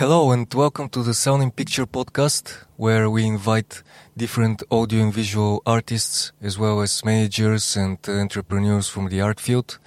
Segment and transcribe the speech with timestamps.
[0.00, 3.82] Hello and welcome to the Sound in Picture podcast, where we invite
[4.16, 9.78] different audio and visual artists, as well as managers and entrepreneurs from the art field.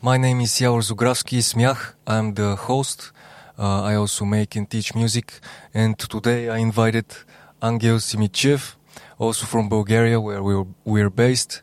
[0.00, 1.94] My name is Yavor Zografski SMYAH.
[2.08, 3.12] I'm the host.
[3.56, 5.38] Uh, I also make and teach music.
[5.72, 7.06] And today I invited
[7.62, 8.74] Angel Simitchiev,
[9.16, 11.62] also from Bulgaria, where we're, we're based.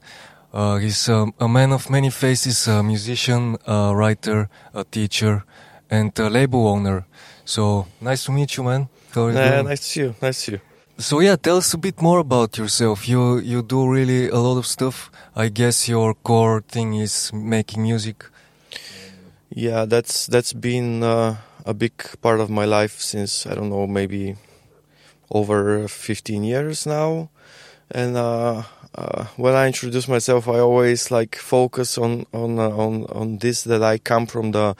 [0.53, 5.43] Uh, he's um, a man of many faces, a musician, a writer, a teacher,
[5.89, 7.05] and a label owner.
[7.49, 8.87] So nice to meet you, man.
[9.09, 10.15] How are you uh, Nice to see you.
[10.21, 10.61] Nice to see you.
[10.99, 13.09] So yeah, tell us a bit more about yourself.
[13.09, 15.09] You you do really a lot of stuff.
[15.35, 18.23] I guess your core thing is making music.
[19.49, 23.87] Yeah, that's that's been uh, a big part of my life since I don't know
[23.87, 24.35] maybe
[25.31, 27.29] over 15 years now.
[27.89, 28.61] And uh,
[28.95, 33.63] uh, when I introduce myself, I always like focus on on uh, on on this
[33.63, 34.75] that I come from the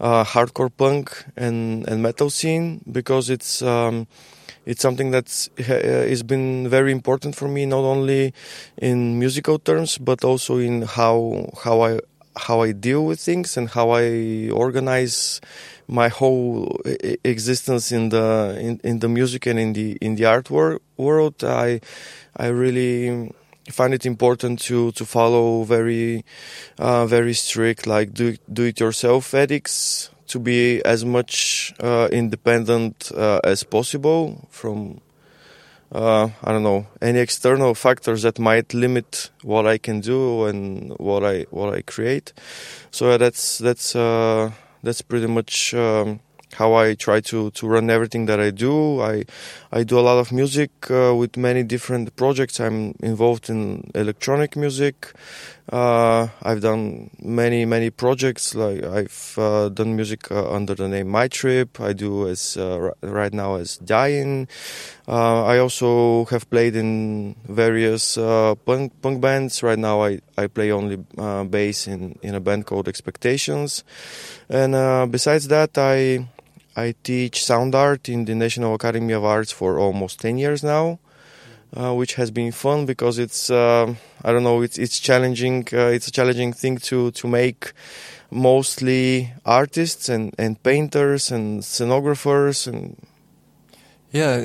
[0.00, 3.62] uh, hardcore punk and and metal scene because it's.
[3.62, 4.06] Um,
[4.64, 8.32] it's something that's has been very important for me, not only
[8.76, 11.98] in musical terms, but also in how how I
[12.36, 15.40] how I deal with things and how I organize
[15.88, 16.80] my whole
[17.24, 21.42] existence in the in, in the music and in the in the art wor- world.
[21.42, 21.80] I
[22.36, 23.32] I really
[23.70, 26.24] find it important to to follow very
[26.78, 33.12] uh, very strict like do do it yourself ethics to be as much uh, independent
[33.14, 35.00] uh, as possible from
[35.92, 40.96] uh, I don't know any external factors that might limit what I can do and
[40.98, 42.32] what I what I create.
[42.90, 45.74] So that's that's uh, that's pretty much.
[45.74, 46.20] Um,
[46.54, 49.00] how I try to, to run everything that I do.
[49.00, 49.24] I
[49.72, 52.60] I do a lot of music uh, with many different projects.
[52.60, 55.12] I'm involved in electronic music.
[55.70, 58.54] Uh, I've done many many projects.
[58.54, 61.80] Like I've uh, done music uh, under the name My Trip.
[61.80, 64.48] I do as uh, right now as Dying.
[65.08, 69.62] Uh, I also have played in various punk punk bands.
[69.62, 73.84] Right now I, I play only bass in in a band called Expectations.
[74.50, 76.28] And besides that, I
[76.76, 80.98] I teach sound art in the National Academy of Arts for almost 10 years now,
[81.76, 83.94] uh, which has been fun because it's, uh,
[84.24, 85.68] I don't know, it's, it's challenging.
[85.72, 87.72] Uh, it's a challenging thing to, to make
[88.30, 92.96] mostly artists and, and painters and scenographers and
[94.12, 94.36] yeah,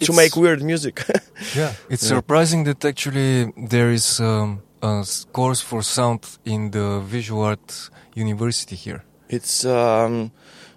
[0.00, 1.02] to make weird music.
[1.56, 2.16] yeah, it's yeah.
[2.16, 8.76] surprising that actually there is um, a course for sound in the visual art university
[8.76, 9.04] here.
[9.28, 10.30] It's um,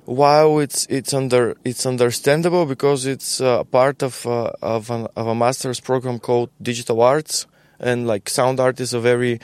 [0.05, 5.27] while it's it's under it's understandable because it's uh, part of uh, of, an, of
[5.27, 7.47] a master's program called digital arts.
[7.83, 9.39] And like sound art is a very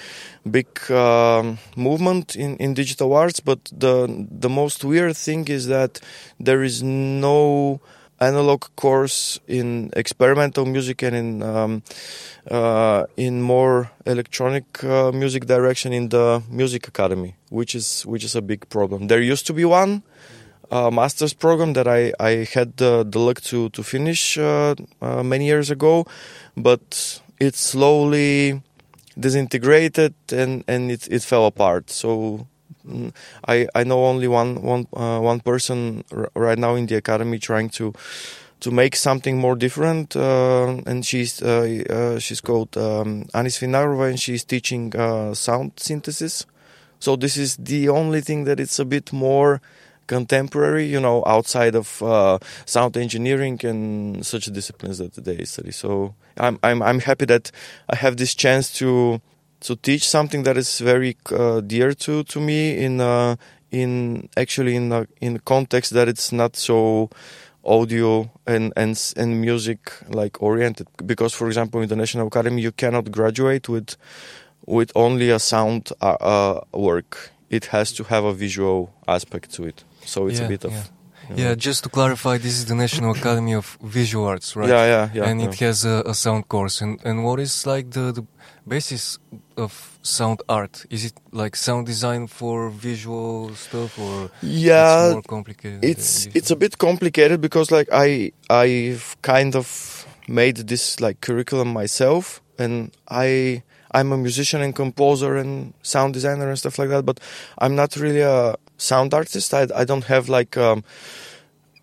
[0.50, 3.40] big um, movement in, in digital arts.
[3.40, 6.00] But the the most weird thing is that
[6.40, 7.82] there is no
[8.20, 11.84] analog course in experimental music and in um,
[12.50, 18.36] uh, in more electronic uh, music direction in the music academy which is which is
[18.36, 19.08] a big problem.
[19.08, 20.04] There used to be one
[20.72, 25.46] uh, master's program that I, I had the, luck to, to finish uh, uh, many
[25.46, 26.06] years ago,
[26.56, 28.62] but it slowly
[29.20, 31.90] disintegrated and, and it, it fell apart.
[31.90, 32.48] So
[32.88, 33.14] mm,
[33.48, 37.40] I, I know only one, one, uh, one person r- right now in the academy
[37.40, 37.94] trying to
[38.60, 40.16] to make something more different.
[40.16, 44.92] Uh, and she's uh, she's called um, Anis Finarova, and she's teaching
[45.36, 46.48] sound synthesis.
[47.00, 49.62] So this is the only thing that it's a bit more
[50.08, 55.72] contemporary, you know, outside of uh, sound engineering and such disciplines that they study.
[55.72, 57.52] So I'm I'm I'm happy that
[57.90, 59.22] I have this chance to
[59.62, 63.36] to teach something that is very uh, dear to to me in uh,
[63.72, 67.10] in actually in a, in context that it's not so
[67.64, 70.88] audio and and and music like oriented.
[71.06, 73.96] Because for example in the national academy you cannot graduate with
[74.66, 77.32] with only a sound uh, uh work.
[77.50, 80.72] It has to have a visual aspect to it so it's yeah, a bit of.
[80.72, 80.84] Yeah.
[81.30, 81.50] You know.
[81.50, 81.56] yeah.
[81.56, 84.70] just to clarify, this is the National Academy of Visual Arts, right?
[84.70, 85.30] Yeah, yeah, yeah.
[85.30, 85.50] And yeah.
[85.50, 86.80] it has a, a, sound course.
[86.80, 88.26] And, and what is like the, the
[88.66, 89.20] basis
[89.58, 90.86] of sound art?
[90.90, 95.84] Is it like sound design for visual stuff, or yeah, it's more complicated?
[95.84, 101.74] It's it's a bit complicated because like I I've kind of made this like curriculum
[101.74, 107.06] myself, and I I'm a musician and composer and sound designer and stuff like that,
[107.06, 107.20] but
[107.58, 109.54] I'm not really a sound artist.
[109.54, 110.84] I, I don't have like um,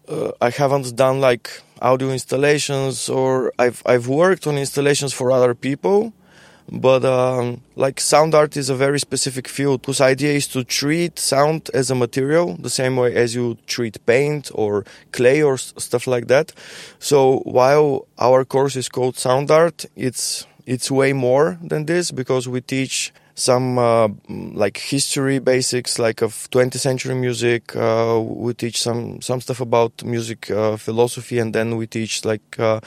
[0.08, 5.54] uh, I haven't done like audio installations or I've I've worked on installations for other
[5.54, 6.12] people,
[6.70, 11.18] but um, like sound art is a very specific field whose idea is to treat
[11.18, 16.06] sound as a material the same way as you treat paint or clay or stuff
[16.06, 16.52] like that
[16.98, 22.48] so while our course is called sound art it's it's way more than this because
[22.48, 28.80] we teach some uh, like history basics like of 20th century music uh, we teach
[28.80, 32.78] some some stuff about music uh, philosophy and then we teach like uh,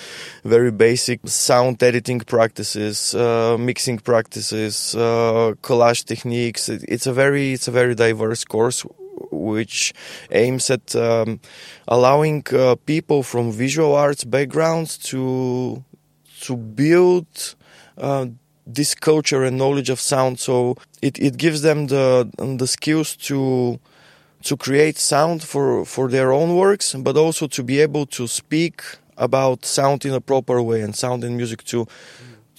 [0.46, 6.70] very basic sound editing practices uh, mixing practices uh, collage techniques.
[6.70, 8.86] It's a very it's a very diverse course
[9.32, 9.94] which
[10.32, 11.40] aims at um,
[11.88, 12.44] allowing
[12.86, 15.84] people from visual arts backgrounds to
[16.42, 17.56] to build
[18.68, 20.40] this culture and knowledge of sound.
[20.40, 23.80] So it, it gives them the the skills to
[24.44, 28.84] to create sound for for their own works, but also to be able to speak
[29.18, 31.88] about sound in a proper way and sound in music to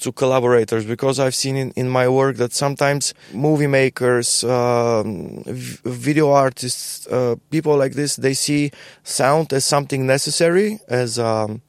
[0.00, 6.30] to collaborators because I've seen in, in my work that sometimes movie makers, um, video
[6.30, 8.70] artists, uh, people like this, they see
[9.02, 11.62] sound as something necessary, as um,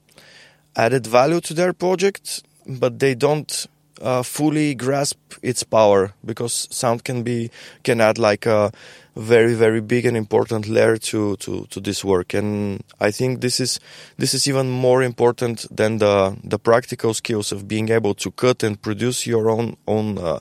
[0.76, 3.66] added value to their project, but they don't
[4.02, 7.50] uh, fully grasp its power because sound can be
[7.84, 8.72] can add like a
[9.16, 12.34] very very big and important layer to to to this work.
[12.34, 13.80] And i think this is
[14.18, 18.64] this is even more important than the the practical skills of being able to cut
[18.64, 20.40] and produce your own own uh,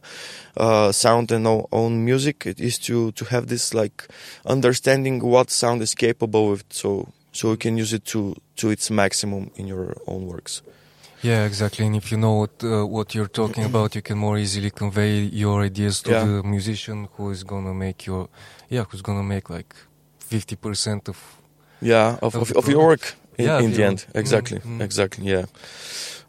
[0.56, 2.46] uh, sound and own music.
[2.46, 4.08] It is to to have this like
[4.46, 8.90] understanding what sound is capable of so so you can use it to to its
[8.90, 10.62] maximum in your own works
[11.22, 11.86] yeah, exactly.
[11.86, 15.20] And if you know what uh, what you're talking about, you can more easily convey
[15.20, 16.24] your ideas to yeah.
[16.24, 18.28] the musician who is gonna make your
[18.68, 19.74] yeah, who's gonna make like
[20.18, 21.18] fifty percent of
[21.80, 24.06] yeah of of, of your work in, yeah, in the end.
[24.14, 24.82] Exactly, mm-hmm.
[24.82, 25.24] exactly.
[25.26, 25.44] Yeah.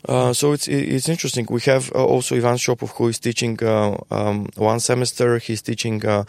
[0.07, 1.45] Uh, so it's it's interesting.
[1.49, 5.37] We have uh, also Ivan Shopov who is teaching uh, um, one semester.
[5.39, 6.23] He's teaching uh,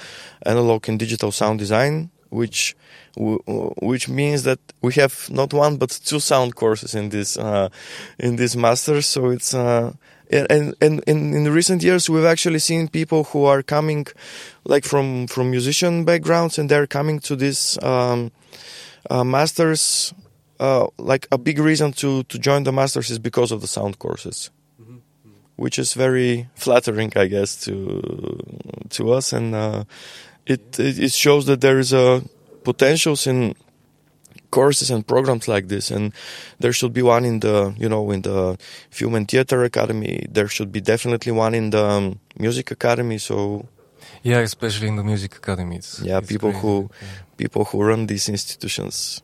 [0.45, 2.77] analog and digital sound design, which
[3.17, 7.69] which means that we have not one but two sound courses in this uh,
[8.19, 9.03] in this master.
[9.03, 9.93] So it's uh,
[10.31, 14.07] and, and, and in recent years we've actually seen people who are coming
[14.65, 18.31] like from from musician backgrounds and they're coming to this um,
[19.11, 20.15] uh, masters.
[20.61, 23.99] Uh, like a big reason to to join the masters is because of the sound
[23.99, 24.51] courses.
[24.81, 24.99] Mm-hmm.
[25.57, 28.39] Which is very flattering, I guess, to
[28.91, 29.85] to us, and uh,
[30.51, 32.23] it it shows that there is a
[32.65, 33.55] potentials in
[34.51, 36.13] courses and programs like this and
[36.59, 38.59] there should be one in the you know in the
[38.91, 43.65] film and theater academy there should be definitely one in the um, music academy so
[44.23, 46.67] yeah especially in the music academies yeah it's people crazy.
[46.67, 47.09] who yeah.
[47.37, 49.23] people who run these institutions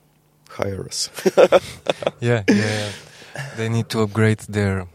[0.48, 1.10] hire us
[2.20, 2.90] yeah, yeah, yeah
[3.56, 4.86] they need to upgrade their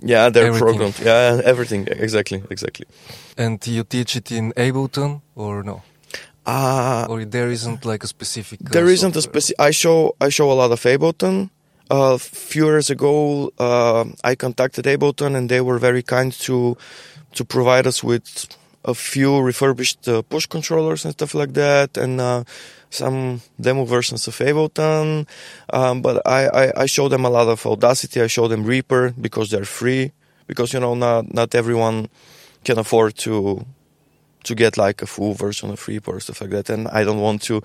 [0.00, 0.66] yeah their everything.
[0.66, 2.86] programs yeah everything exactly exactly
[3.36, 5.82] and you teach it in ableton or no
[6.46, 8.60] uh, or there isn't like a specific.
[8.60, 9.56] Uh, there isn't a specific.
[9.58, 11.50] I show I show a lot of Ableton.
[11.90, 16.76] Uh, a few years ago, uh, I contacted Ableton, and they were very kind to
[17.34, 18.46] to provide us with
[18.86, 22.44] a few refurbished uh, push controllers and stuff like that, and uh,
[22.90, 25.26] some demo versions of Ableton.
[25.72, 28.22] Um, but I, I, I show them a lot of Audacity.
[28.22, 30.12] I show them Reaper because they're free.
[30.46, 32.08] Because you know, not not everyone
[32.64, 33.66] can afford to
[34.44, 36.70] to get like a full version of Reaper or stuff like that.
[36.70, 37.62] And I don't want to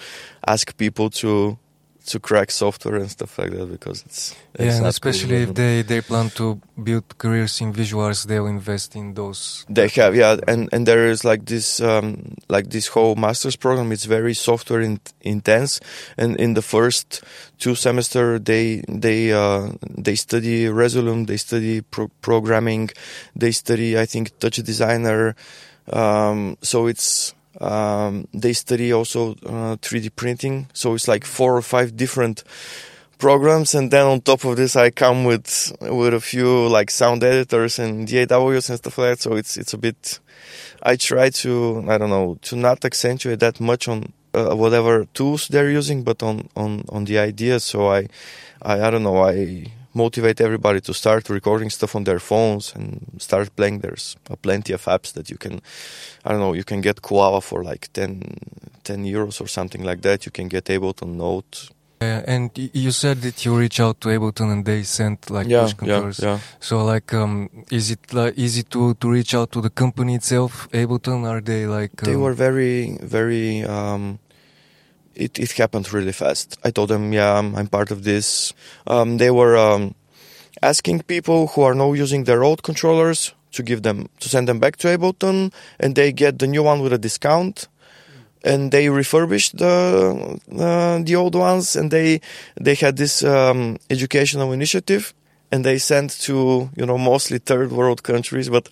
[0.48, 1.58] ask people to
[2.06, 5.50] to crack software and stuff like that because it's, it's yeah, and especially cool.
[5.50, 9.65] if they they plan to build careers in visual arts, they'll invest in those.
[9.70, 13.91] They have yeah, and and there is like this um, like this whole master's program.
[13.91, 15.79] It's very software in, intense,
[16.17, 17.24] and in the first
[17.60, 22.89] two semester they they uh, they study Resolume, they study pro- programming,
[23.36, 25.36] they study I think Touch Designer.
[25.91, 30.67] Um, so it's um, they study also uh, 3D printing.
[30.74, 32.43] So it's like four or five different
[33.17, 37.24] programs, and then on top of this, I come with with a few like sound
[37.24, 39.22] editors and DAWs and stuff like that.
[39.22, 40.20] So it's it's a bit.
[40.84, 45.48] I try to I don't know to not accentuate that much on uh, whatever tools
[45.48, 47.63] they're using, but on on on the ideas.
[47.63, 48.08] So I
[48.62, 53.05] I I don't know I motivate everybody to start recording stuff on their phones and
[53.19, 53.79] start playing.
[53.79, 55.62] There's plenty of apps that you can,
[56.25, 58.21] I don't know, you can get Koala for like 10,
[58.83, 60.25] 10 euros or something like that.
[60.25, 61.69] You can get Ableton Note.
[62.01, 65.62] Uh, and you said that you reach out to Ableton and they send like yeah,
[65.62, 66.19] push controllers.
[66.19, 66.39] Yeah, yeah.
[66.60, 70.67] So like, um, is it like easy to, to reach out to the company itself,
[70.71, 71.29] Ableton?
[71.29, 71.91] Are they like?
[72.01, 72.10] Um...
[72.10, 74.17] They were very, very, um,
[75.15, 76.58] it, it happened really fast.
[76.63, 78.53] I told them, yeah, I'm, part of this.
[78.88, 79.96] Um, they were um,
[80.62, 84.60] asking people who are now using their old controllers to give them to send them
[84.60, 87.68] back to Ableton, and they get the new one with a discount.
[88.44, 92.22] And they refurbished the uh, the old ones, and they
[92.60, 95.13] they had this um, educational initiative,
[95.51, 98.68] and they sent to you know mostly third world countries, but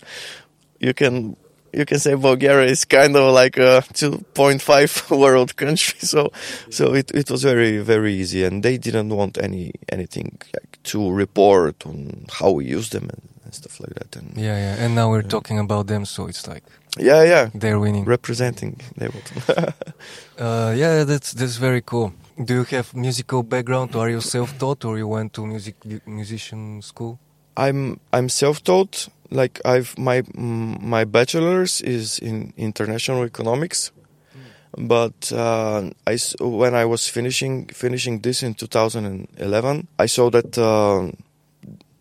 [0.80, 1.36] you can
[1.72, 5.98] you can say Bulgaria is kind of like a 2.5 world country.
[6.00, 6.32] So,
[6.70, 8.44] so it, it was very, very easy.
[8.44, 13.22] And they didn't want any, anything like to report on how we use them and,
[13.44, 14.16] and stuff like that.
[14.16, 14.84] And yeah, yeah.
[14.84, 15.28] And now we're yeah.
[15.28, 16.04] talking about them.
[16.04, 16.64] So it's like,
[16.98, 17.50] yeah, yeah.
[17.54, 18.04] They're winning.
[18.04, 19.72] Representing Ableton.
[20.38, 22.12] uh, yeah, that's, that's very cool.
[22.42, 26.80] Do you have musical background or are you self-taught or you went to music, musician
[26.82, 27.18] school?
[27.56, 33.92] I'm, I'm self-taught like I've my my bachelor's is in international economics,
[34.76, 41.12] but uh, I when I was finishing finishing this in 2011, I saw that uh,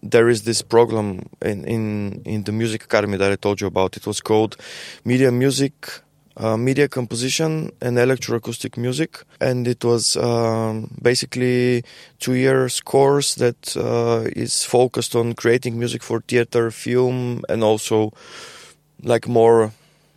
[0.01, 3.96] there is this program in, in in the music academy that I told you about.
[3.98, 4.58] It was called
[5.06, 6.01] Media Music
[6.39, 11.84] uh, media composition and electroacoustic music, and it was um, basically
[12.19, 18.13] two years course that uh, is focused on creating music for theater, film, and also
[19.03, 19.72] like more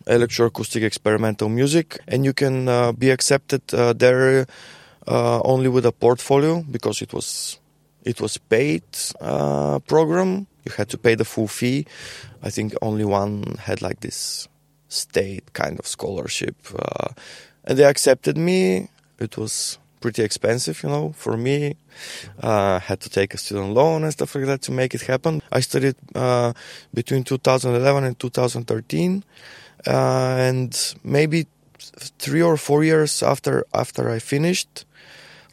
[0.07, 1.99] electroacoustic experimental music.
[2.07, 4.45] And you can uh, be accepted uh, there
[5.07, 7.59] uh, only with a portfolio because it was
[8.05, 8.83] it was paid
[9.19, 10.47] uh, program.
[10.65, 11.85] You had to pay the full fee.
[12.41, 14.47] I think only one had like this
[14.93, 16.55] state kind of scholarship.
[16.77, 17.09] Uh,
[17.65, 18.89] and they accepted me.
[19.19, 21.75] It was pretty expensive, you know, for me.
[22.41, 25.41] Uh, had to take a student loan and stuff like that to make it happen.
[25.51, 26.51] I studied uh,
[26.93, 29.23] between 2011 and 2013,
[29.87, 29.91] uh,
[30.49, 31.47] and maybe
[32.19, 34.85] three or four years after after I finished,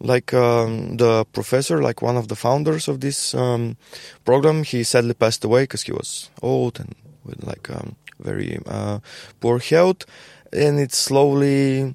[0.00, 3.76] like um, the professor, like one of the founders of this um,
[4.24, 6.94] program, he sadly passed away because he was old and
[7.24, 9.00] with like um, very uh,
[9.40, 10.04] poor health,
[10.52, 11.94] and it slowly,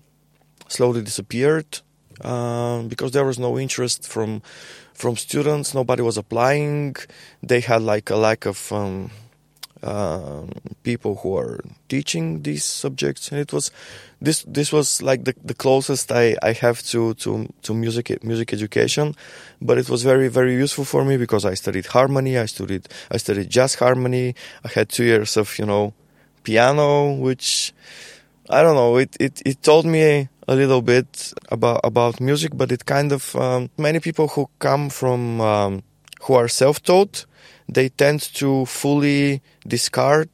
[0.67, 1.81] slowly disappeared
[2.21, 4.41] uh, because there was no interest from
[4.93, 5.73] from students.
[5.73, 6.95] Nobody was applying.
[7.43, 9.11] They had like a lack of um,
[9.83, 10.45] uh,
[10.83, 13.71] people who are teaching these subjects, and it was
[14.21, 18.53] this this was like the, the closest I, I have to, to to music music
[18.53, 19.15] education,
[19.61, 23.17] but it was very very useful for me because I studied harmony, I studied I
[23.17, 24.35] studied jazz harmony.
[24.63, 25.93] I had two years of you know
[26.45, 27.73] piano, which
[28.49, 28.97] I don't know.
[28.97, 33.35] It it it told me a little bit about about music, but it kind of
[33.35, 35.83] um, many people who come from um,
[36.23, 37.25] who are self-taught,
[37.67, 40.29] they tend to fully discard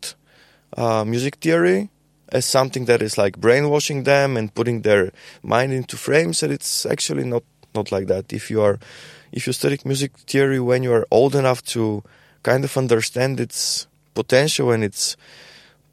[0.78, 1.90] uh, music theory
[2.32, 5.12] as something that is like brainwashing them and putting their
[5.44, 6.44] mind into frames.
[6.44, 8.34] And it's actually not not like that.
[8.34, 8.80] If you are
[9.32, 12.04] if you study music theory when you are old enough to
[12.44, 15.16] kind of understand its potential and its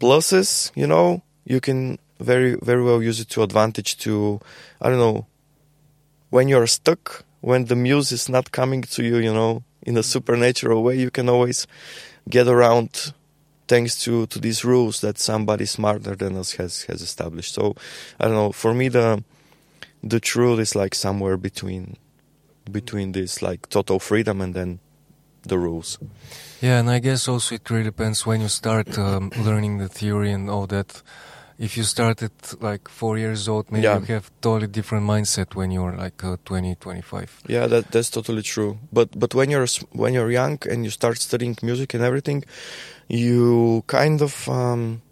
[0.00, 4.40] pluses, you know, you can very very well use it to advantage to
[4.81, 5.26] I don't know
[6.31, 10.02] when you're stuck, when the muse is not coming to you, you know, in a
[10.02, 11.67] supernatural way, you can always
[12.28, 13.14] get around
[13.67, 17.55] thanks to, to these rules that somebody smarter than us has, has established.
[17.55, 17.75] So
[18.19, 19.23] I don't know, for me the
[20.02, 21.97] the truth is like somewhere between
[22.71, 24.78] between this like total freedom and then
[25.49, 25.99] the rules.
[26.61, 30.33] Yeah, and I guess also it really depends when you start um, learning the theory
[30.33, 31.02] and all that.
[31.59, 33.99] If you started like four years old, maybe yeah.
[33.99, 37.43] you have totally different mindset when you're like uh, 20, 25.
[37.49, 38.78] Yeah, that that's totally true.
[38.93, 42.45] But but when you're when you're young and you start studying music and everything,
[43.09, 45.02] you kind of um,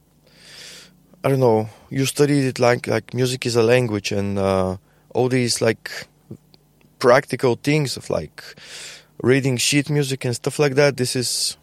[1.24, 1.68] I don't know.
[1.90, 4.76] You study it like like music is a language and uh,
[5.14, 6.06] all these like
[7.00, 8.42] practical things of like
[9.22, 11.56] reading sheet music and stuff like that, this is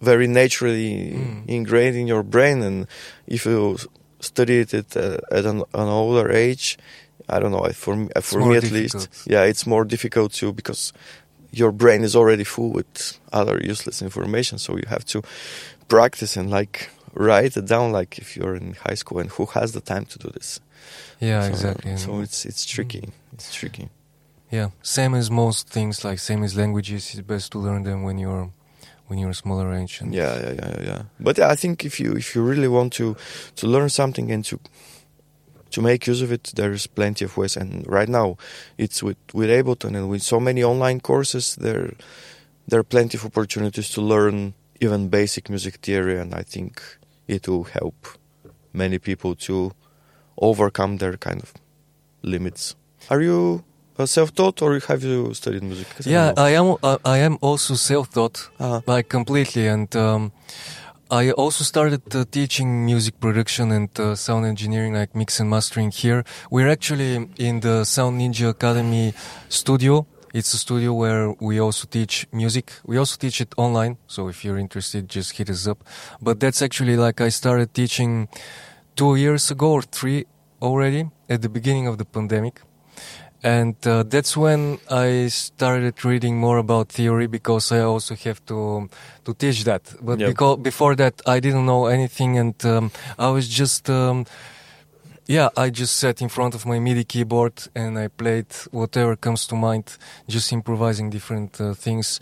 [0.00, 1.48] very naturally mm.
[1.48, 2.62] ingrained in your brain.
[2.62, 2.86] And
[3.26, 3.78] if you
[4.20, 6.78] study it at, uh, at an, an, older age,
[7.28, 8.94] I don't know, for me, for me at difficult.
[8.94, 10.92] least, yeah, it's more difficult to because
[11.52, 14.58] your brain is already full with other useless information.
[14.58, 15.22] So you have to
[15.88, 19.72] practice and like write it down, like if you're in high school and who has
[19.72, 20.60] the time to do this.
[21.20, 21.96] Yeah, so, exactly.
[21.96, 23.10] So it's it's tricky.
[23.32, 23.88] It's tricky.
[24.52, 28.18] Yeah, same as most things, like same as languages, it's best to learn them when
[28.18, 28.52] you're
[29.06, 30.02] when you're a smaller age.
[30.02, 31.02] And yeah, yeah, yeah, yeah.
[31.18, 33.16] But yeah, I think if you if you really want to
[33.56, 34.60] to learn something and to
[35.70, 37.56] to make use of it, there's plenty of ways.
[37.56, 38.36] And right now,
[38.76, 41.94] it's with with Ableton and with so many online courses, there
[42.68, 46.20] there are plenty of opportunities to learn even basic music theory.
[46.20, 46.82] And I think
[47.26, 48.06] it will help
[48.74, 49.72] many people to
[50.36, 51.54] overcome their kind of
[52.22, 52.76] limits.
[53.08, 53.64] Are you
[54.06, 55.86] self-taught or have you studied music?
[56.04, 56.76] Yeah, I, I am.
[56.82, 58.80] Uh, I am also self-taught, uh-huh.
[58.86, 59.66] like completely.
[59.68, 60.32] And um,
[61.10, 65.90] I also started uh, teaching music production and uh, sound engineering, like mix and mastering
[65.90, 66.24] here.
[66.50, 69.12] We're actually in the Sound Ninja Academy
[69.48, 70.06] studio.
[70.32, 72.72] It's a studio where we also teach music.
[72.86, 73.98] We also teach it online.
[74.06, 75.84] So if you're interested, just hit us up.
[76.22, 78.28] But that's actually like I started teaching
[78.96, 80.24] two years ago or three
[80.62, 82.62] already at the beginning of the pandemic
[83.42, 88.88] and uh, that's when I started reading more about theory because I also have to
[89.24, 89.82] to teach that.
[90.00, 90.28] But Yep.
[90.28, 94.24] because before that, I didn't know anything, and um, I was just um,
[95.28, 99.46] yeah, I just sat in front of my MIDI keyboard and I played whatever comes
[99.46, 99.96] to mind,
[100.28, 102.20] just improvising different uh, things.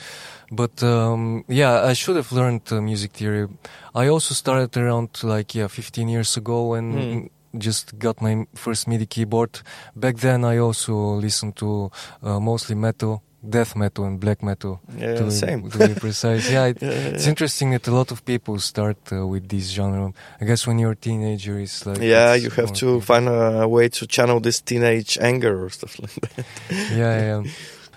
[0.52, 3.48] But um, yeah, I should have learned uh, music theory.
[3.94, 7.26] I also started around like yeah, 15 years ago and Hmm.
[7.56, 9.60] Just got my first MIDI keyboard.
[9.96, 11.90] Back then, I also listened to
[12.22, 14.80] uh, mostly metal, death metal, and black metal.
[14.96, 15.70] Yeah, to, be- same.
[15.70, 18.98] to be precise, yeah, it, Yeah, yeah, it's interesting that a lot of people start
[19.12, 20.12] uh, with this genre.
[20.40, 23.00] I guess when you're a teenager, it's like yeah, it's you have to people.
[23.00, 26.44] find a way to channel this teenage anger or stuff like that.
[26.92, 27.50] yeah, yeah.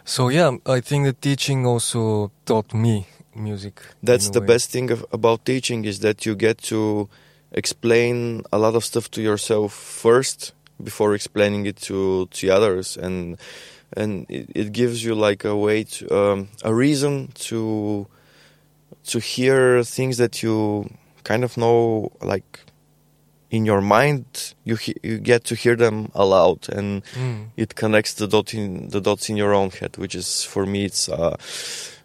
[0.05, 3.81] So yeah, I think the teaching also taught me music.
[4.01, 4.47] That's the way.
[4.47, 7.09] best thing of, about teaching is that you get to
[7.53, 13.37] explain a lot of stuff to yourself first before explaining it to to others and
[13.95, 18.07] and it, it gives you like a way to um, a reason to
[19.05, 20.89] to hear things that you
[21.23, 22.59] kind of know like
[23.51, 24.25] in your mind
[24.63, 27.49] you he- you get to hear them aloud and Mm.
[27.55, 30.85] it connects the dot in the dots in your own head, which is for me
[30.85, 31.35] it's uh,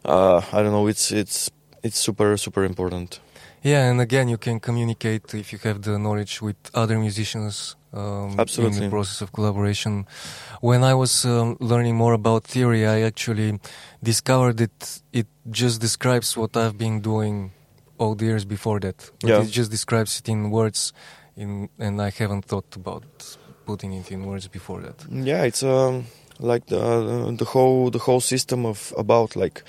[0.04, 1.50] uh, I don't know it's it's
[1.82, 3.20] it's super super important.
[3.68, 8.30] Yeah, and again, you can communicate if you have the knowledge with other musicians um,
[8.58, 10.06] in the process of collaboration.
[10.60, 13.60] When I was um, learning more about theory, I actually
[14.02, 17.52] discovered that it just describes what I've been doing
[17.98, 19.10] all the years before that.
[19.20, 19.42] But Yeah.
[19.42, 20.92] It just describes it in words,
[21.36, 23.04] in, and I haven't thought about
[23.66, 25.04] putting it in words before that.
[25.10, 26.06] Yeah, it's um,
[26.40, 29.62] like the the whole the whole system of about like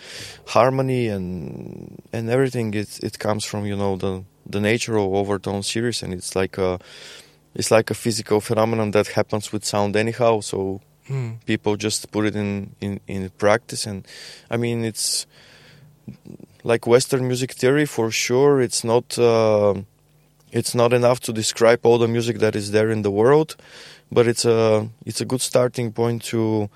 [0.45, 2.73] harmony and and everything.
[2.73, 6.57] It it comes from you know the the nature of overtone series, and it's like
[6.57, 6.79] a
[7.55, 10.41] it's like a physical phenomenon that happens with sound anyhow.
[10.41, 11.39] So Mm.
[11.45, 14.07] people just put it in, in, in practice and
[14.51, 15.25] i mean it's
[16.63, 19.73] like western music theory for sure it's not uh,
[20.51, 23.55] it's not enough to describe all the music that is there in the world
[24.11, 26.69] but it's a it's a good starting point to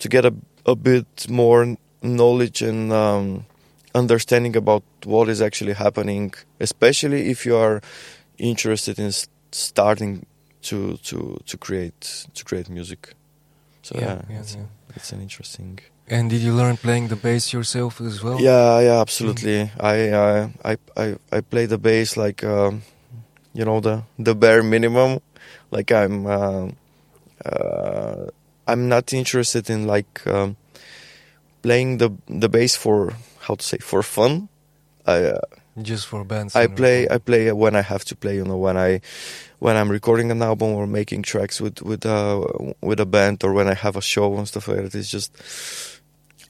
[0.00, 0.34] to get a,
[0.66, 3.44] a bit more knowledge and um,
[3.94, 7.80] understanding about what is actually happening especially if you are
[8.38, 9.12] interested in
[9.52, 10.26] starting
[10.62, 13.14] to to to create to create music
[13.82, 14.96] so Yeah, yeah, yeah, it's, yeah.
[14.96, 15.78] it's an interesting
[16.10, 18.40] And did you learn playing the bass yourself as well?
[18.40, 22.82] yeah yeah absolutely I, uh, I i i play the bass like um,
[23.54, 25.20] you know the the bare minimum
[25.72, 26.68] like i'm uh,
[27.44, 28.26] uh,
[28.68, 30.54] i'm not interested in like um,
[31.62, 34.48] playing the the bass for how to say for fun
[35.06, 35.40] i uh,
[35.80, 36.52] Just for bands.
[36.54, 38.36] I play I play when I have to play.
[38.36, 39.00] You know, when I
[39.58, 42.44] when I'm recording an album or making tracks with with uh
[42.82, 44.94] with a band or when I have a show and stuff like that.
[44.94, 45.32] It's just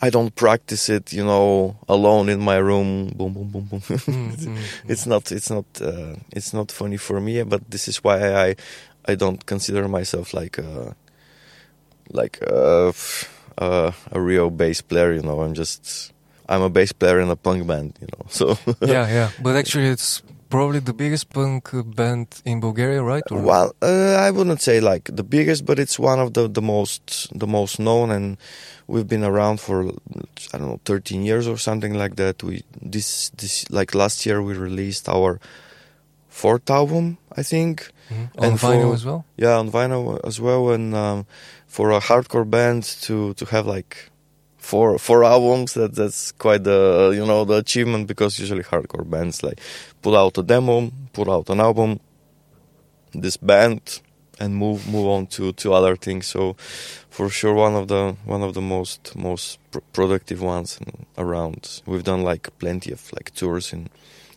[0.02, 1.12] I don't practice it.
[1.12, 3.14] You know, alone in my room.
[3.14, 3.80] Boom, boom, boom, boom.
[3.80, 4.58] Mm, mm,
[4.90, 7.44] it's not it's not uh, it's not funny for me.
[7.46, 8.56] But this is why I
[9.06, 10.94] I don't consider myself like a
[12.10, 12.92] like a,
[13.58, 15.12] a, a real bass player.
[15.12, 16.12] You know, I'm just.
[16.48, 18.26] I'm a bass player in a punk band, you know.
[18.28, 19.30] So yeah, yeah.
[19.40, 23.22] But actually, it's probably the biggest punk band in Bulgaria, right?
[23.30, 26.60] Or Well, uh, I wouldn't say like the biggest, but it's one of the, the
[26.60, 27.04] most
[27.38, 28.36] the most known, and
[28.86, 29.76] we've been around for
[30.52, 32.42] I don't know 13 years or something like that.
[32.42, 35.40] We this this like last year we released our
[36.40, 37.04] fourth album,
[37.40, 37.74] I think.
[38.10, 38.28] Mhm.
[38.38, 39.20] on and vinyl for- as well.
[39.44, 41.18] Yeah, on vinyl as well, and um,
[41.66, 43.92] for a hardcore band to to have like
[44.58, 49.42] four four albums, that that's quite the you know the achievement because usually hardcore bands
[49.42, 49.60] like
[50.02, 51.90] put out a demo, put out an album,
[53.18, 54.00] disband,
[54.40, 56.26] and move move on to to other things.
[56.26, 56.56] So
[57.10, 60.78] for sure, one of the one of the most most pr- productive ones
[61.16, 61.80] around.
[61.86, 63.88] We've done like plenty of like tours in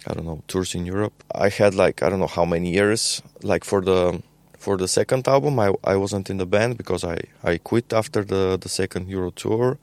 [0.07, 1.13] I don't know tours in Europe.
[1.33, 4.21] I had like I don't know how many years like for the
[4.57, 8.23] for the second album I I wasn't in the band because I I quit after
[8.23, 9.77] the the second Euro tour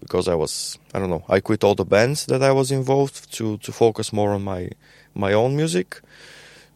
[0.00, 3.32] because I was I don't know I quit all the bands that I was involved
[3.36, 4.70] to to focus more on my
[5.14, 6.00] my own music.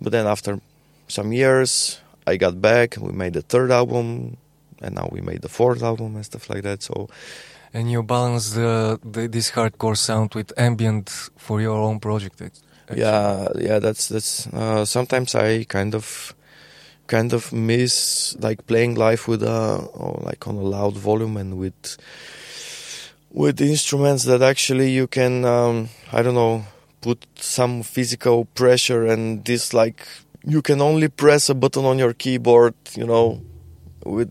[0.00, 0.60] But then after
[1.08, 4.36] some years I got back we made the third album
[4.82, 6.82] and now we made the fourth album and stuff like that.
[6.82, 7.08] So
[7.74, 12.42] And you balance the, the this hardcore sound with ambient for your own project.
[12.94, 13.78] Yeah, yeah.
[13.78, 14.46] That's that's.
[14.48, 16.34] Uh, sometimes I kind of,
[17.06, 21.58] kind of miss like playing live with a or like on a loud volume and
[21.58, 21.96] with,
[23.30, 25.44] with instruments that actually you can.
[25.44, 26.64] Um, I don't know.
[27.00, 30.06] Put some physical pressure and this like
[30.44, 32.74] you can only press a button on your keyboard.
[32.94, 33.40] You know,
[34.04, 34.30] with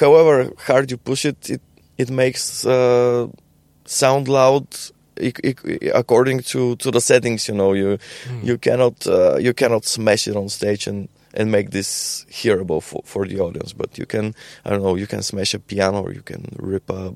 [0.00, 1.60] however hard you push it, it
[1.96, 3.28] it makes uh,
[3.84, 4.66] sound loud
[5.94, 8.44] according to to the settings you know you mm.
[8.44, 13.02] you cannot uh, you cannot smash it on stage and and make this hearable for,
[13.04, 16.12] for the audience but you can i don't know you can smash a piano or
[16.12, 17.14] you can rip a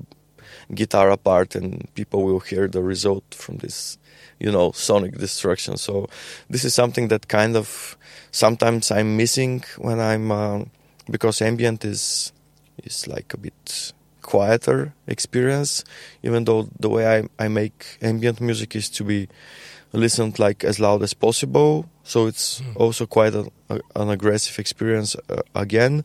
[0.73, 3.97] guitar apart and people will hear the result from this
[4.39, 6.07] you know sonic destruction so
[6.49, 7.97] this is something that kind of
[8.31, 10.63] sometimes i'm missing when i'm uh,
[11.09, 12.31] because ambient is
[12.83, 13.93] is like a bit
[14.33, 15.83] quieter experience
[16.23, 19.29] even though the way I, I make ambient music is to be
[19.91, 21.87] listened like as loud as possible.
[22.03, 22.75] So it's mm.
[22.75, 26.03] also quite a, a, an aggressive experience uh, again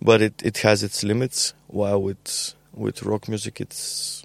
[0.00, 1.54] but it, it has its limits.
[1.68, 4.24] While with with rock music it's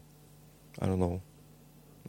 [0.81, 1.21] i don't know.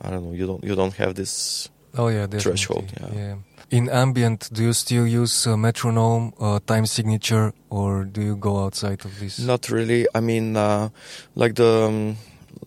[0.00, 0.32] I don't know.
[0.32, 3.08] You don't you don't have this oh yeah threshold yeah.
[3.14, 3.34] yeah
[3.70, 8.64] in ambient, do you still use uh, metronome, uh, time signature, or do you go
[8.64, 9.38] outside of this?
[9.38, 10.06] Not really.
[10.14, 10.88] I mean, uh,
[11.34, 12.16] like the um,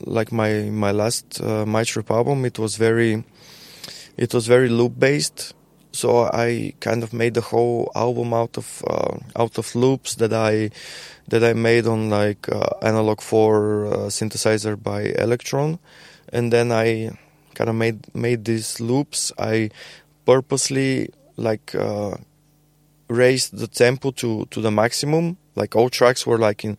[0.02, 3.24] like my my last uh, My Trip album, it was very
[4.16, 5.56] it was very loop based.
[5.94, 10.34] So I kind of made the whole album out of uh, out of loops that
[10.34, 10.70] I
[11.30, 15.80] that I made on like uh, analog four uh, synthesizer by Elektron,
[16.32, 17.18] and then I
[17.56, 19.32] kind of made made these loops.
[19.38, 19.70] I
[20.26, 22.16] purposely like uh,
[23.08, 25.38] raised the tempo to to the maximum.
[25.56, 26.78] Like all tracks were like in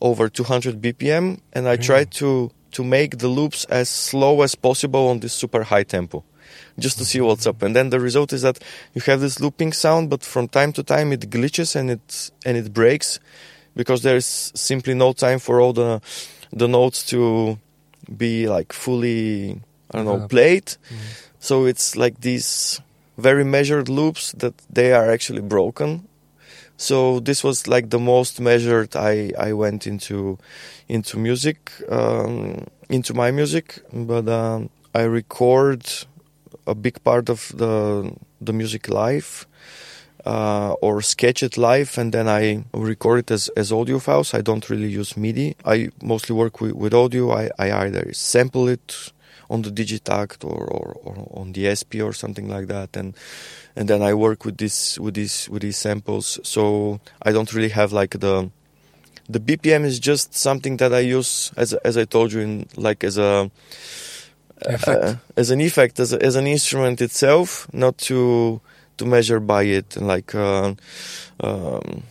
[0.00, 1.82] over 200 BPM, and I mm.
[1.82, 6.22] tried to to make the loops as slow as possible on this super high tempo,
[6.78, 7.62] just to see what's up.
[7.62, 8.58] And then the result is that
[8.94, 12.56] you have this looping sound, but from time to time it glitches and it and
[12.56, 13.18] it breaks
[13.74, 16.00] because there is simply no time for all the
[16.52, 17.58] the notes to
[18.16, 19.60] be like fully
[19.92, 20.66] I don't know played.
[20.66, 21.28] Mm.
[21.38, 22.80] So it's like these
[23.16, 26.08] very measured loops that they are actually broken.
[26.76, 30.38] So this was like the most measured I, I went into
[30.88, 35.84] into music um, into my music, but um, I record
[36.66, 39.46] a big part of the the music live.
[40.26, 44.34] Uh, or sketch it live and then I record it as, as audio files.
[44.34, 45.56] I don't really use MIDI.
[45.64, 47.32] I mostly work with, with audio.
[47.32, 49.12] I, I either sample it
[49.50, 53.14] on the Digitakt or, or, or on the SP or something like that, and
[53.76, 56.38] and then I work with this with these with these samples.
[56.42, 58.50] So I don't really have like the
[59.28, 63.04] the BPM is just something that I use as as I told you in like
[63.04, 63.50] as a
[64.66, 68.60] uh, as an effect as a, as an instrument itself, not to
[68.96, 70.34] to measure by it and like.
[70.34, 70.74] Uh,
[71.40, 72.02] um,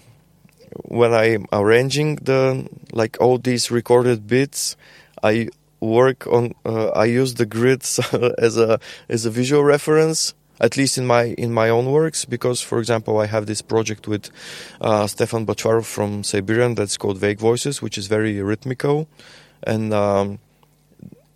[0.85, 4.75] when I'm arranging the like all these recorded bits,
[5.23, 7.99] I work on uh, I use the grids
[8.37, 12.61] as a as a visual reference at least in my in my own works because
[12.61, 14.29] for example I have this project with
[14.81, 19.07] uh, Stefan Bacharov from Siberian that's called Vague Voices which is very rhythmical.
[19.63, 20.39] And um,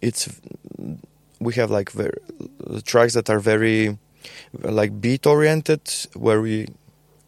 [0.02, 0.30] it's
[1.40, 2.14] we have like very,
[2.84, 3.98] tracks that are very
[4.62, 5.82] like beat oriented
[6.14, 6.68] where we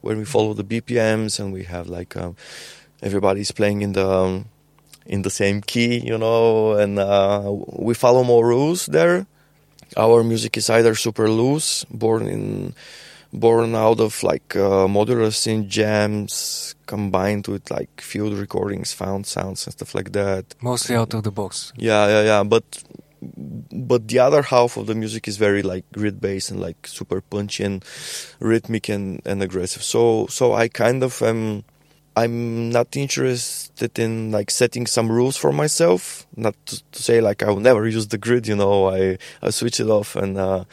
[0.02, 2.36] where we follow the BPMs and we have like um,
[3.02, 4.46] everybody's playing in the um,
[5.06, 9.26] in the same key, you know, and uh, we follow more rules there.
[9.98, 12.74] Our music is either super loose, born in
[13.34, 19.66] born out of like uh, modular synth jams combined with like field recordings, found sounds
[19.66, 20.56] and stuff like that.
[20.62, 21.74] Mostly out of the box.
[21.76, 22.44] Yeah, yeah, yeah.
[22.44, 22.84] But
[23.72, 27.22] but the other half of the music is very like grid based and like super
[27.22, 27.84] punchy and
[28.40, 29.84] rhythmic and, and aggressive.
[29.84, 31.64] So so I kind of am
[32.16, 36.28] I'm not interested in like setting some rules for myself.
[36.36, 38.48] Not to, to, say like I will never use the grid.
[38.48, 40.66] You know, I I switch it off, and uh,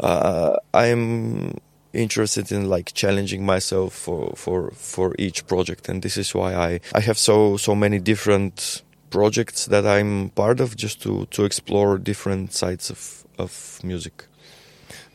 [0.00, 1.58] uh, I'm
[1.92, 6.80] interested in like challenging myself for for for each project, and this is why I
[6.94, 11.98] I have so so many different projects that I'm part of, just to to explore
[11.98, 14.26] different sides of of music.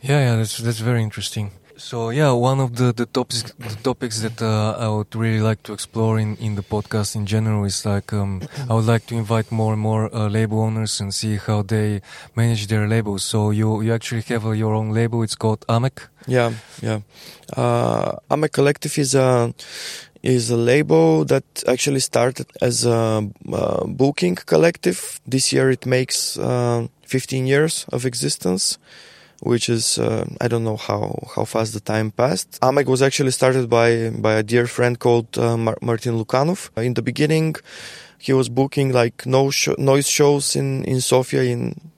[0.02, 1.50] Yeah, yeah, that's that's very interesting.
[1.78, 5.62] So yeah, one of the, the topics the topics that uh, I would really like
[5.62, 9.14] to explore in, in the podcast in general is like um, I would like to
[9.14, 12.02] invite more and more uh, label owners and see how they
[12.34, 13.22] manage their labels.
[13.22, 15.22] So you you actually have uh, your own label.
[15.22, 16.08] It's called Amek.
[16.26, 17.00] Yeah, yeah.
[17.56, 19.54] Uh, Amek Collective is a
[20.20, 25.20] is a label that actually started as a, a booking collective.
[25.28, 28.78] This year it makes uh, 15 years of existence
[29.40, 32.60] which is uh, I don't know how how fast the time passed.
[32.60, 36.70] Amek was actually started by by a dear friend called uh, Mar- Martin Lukanov.
[36.76, 37.56] In the beginning,
[38.18, 41.90] he was booking like no sh- noise shows in in Sofia in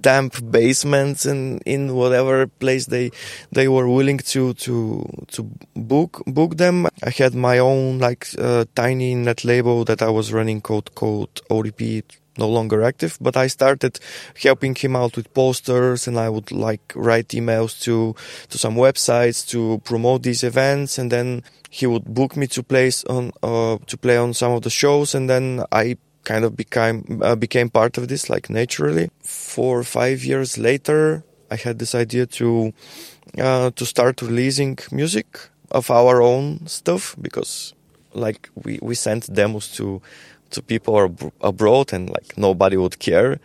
[0.00, 3.10] damp basements and in whatever place they
[3.52, 6.86] they were willing to to to book book them.
[7.02, 11.40] I had my own like uh, tiny net label that I was running called called
[11.50, 12.02] ODP
[12.38, 13.98] no longer active, but I started
[14.40, 18.14] helping him out with posters and I would like write emails to,
[18.50, 20.98] to some websites to promote these events.
[20.98, 24.62] And then he would book me to place on, uh, to play on some of
[24.62, 25.14] the shows.
[25.14, 29.10] And then I kind of became, uh, became part of this like naturally.
[29.22, 32.72] Four or five years later, I had this idea to,
[33.38, 35.38] uh, to start releasing music
[35.70, 37.74] of our own stuff because
[38.14, 40.00] like we, we sent demos to
[40.56, 43.38] to people ab- abroad and like nobody would care.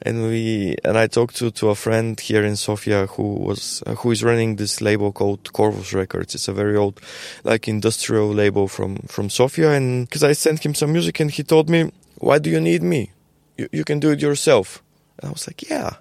[0.00, 3.94] And we and I talked to to a friend here in Sofia who was uh,
[3.96, 6.34] who is running this label called Corvus Records.
[6.34, 7.00] It's a very old
[7.42, 9.72] like industrial label from from Sofia.
[9.72, 12.82] And because I sent him some music and he told me why do you need
[12.82, 13.10] me?
[13.56, 14.82] You, you can do it yourself.
[15.18, 15.96] And I was like yeah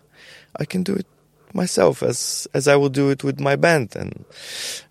[0.59, 1.07] I can do it
[1.53, 3.95] myself as as I would do it with my band.
[3.95, 4.25] And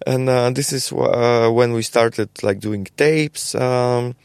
[0.06, 4.16] and uh, this is uh, when we started like doing tapes um,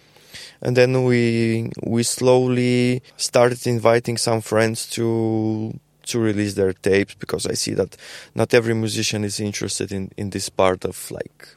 [0.61, 7.45] and then we we slowly started inviting some friends to to release their tapes because
[7.45, 7.95] I see that
[8.35, 11.47] not every musician is interested in in this part of like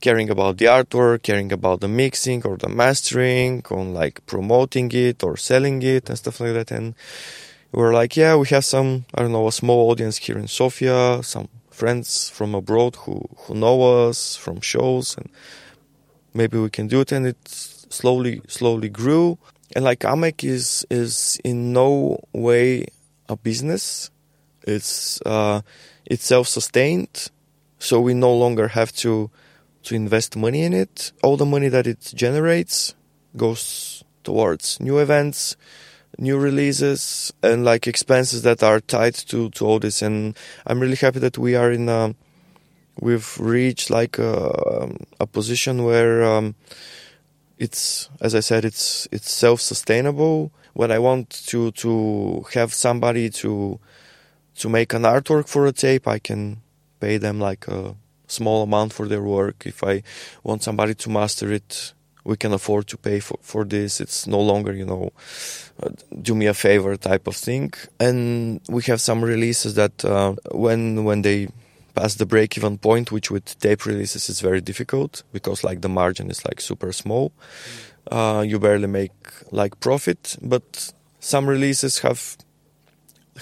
[0.00, 5.24] caring about the artwork, caring about the mixing or the mastering, on like promoting it
[5.24, 6.70] or selling it and stuff like that.
[6.70, 6.94] And
[7.72, 11.22] we're like, yeah, we have some, I don't know, a small audience here in Sofia,
[11.22, 15.28] some friends from abroad who, who know us from shows and
[16.34, 17.12] maybe we can do it.
[17.12, 19.38] And it's, slowly slowly grew.
[19.74, 22.86] And like Amek is is in no way
[23.28, 24.10] a business.
[24.62, 25.62] It's uh,
[26.06, 27.30] it's self-sustained.
[27.78, 29.30] So we no longer have to
[29.84, 31.12] to invest money in it.
[31.22, 32.94] All the money that it generates
[33.36, 35.56] goes towards new events
[36.18, 40.02] new releases and like expenses that are tied to to all this.
[40.02, 42.14] And i'm really happy that we are in a
[43.00, 46.54] we've reached like a, a position where um,
[47.58, 50.52] it's as I said, it's it's self-sustainable.
[50.74, 53.80] When I want to to have somebody to
[54.56, 56.62] to make an artwork for a tape, I can
[57.00, 57.94] pay them like a
[58.26, 59.66] small amount for their work.
[59.66, 60.02] If I
[60.42, 61.94] want somebody to master it,
[62.24, 64.00] we can afford to pay for, for this.
[64.00, 65.12] It's no longer, you know,
[65.82, 65.90] uh,
[66.20, 67.72] do me a favor type of thing.
[67.98, 71.48] And we have some releases that uh, when when they
[71.98, 75.88] past the break even point, which with tape releases is very difficult because like the
[75.88, 77.32] margin is like super small.
[78.10, 79.12] Uh, you barely make
[79.50, 82.36] like profit, but some releases have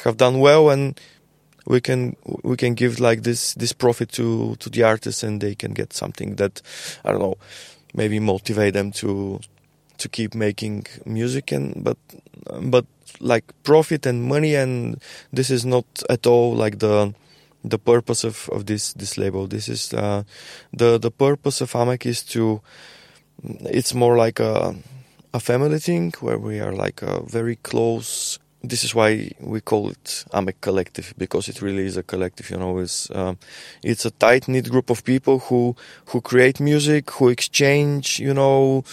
[0.05, 1.01] have done well and
[1.67, 5.55] we can we can give like this this profit to to the artists and they
[5.55, 6.63] can get something that
[7.05, 7.39] I don't know
[7.95, 9.41] maybe motivate them to
[9.99, 11.99] to keep making music and but
[12.63, 12.85] but
[13.21, 15.01] like profit and money and
[15.33, 17.15] this is not at all like the
[17.67, 19.47] the purpose of, of this this label.
[19.47, 20.23] This is uh,
[20.73, 22.61] the the purpose of Amek is to.
[23.43, 24.75] It's more like a
[25.35, 28.39] a family thing where we are like a very close.
[28.63, 32.51] This is why we call it Amek Collective because it really is a collective.
[32.51, 33.35] You know, it's uh,
[33.83, 35.77] it's a tight knit group of people who
[36.07, 38.21] who create music, who exchange.
[38.21, 38.85] You know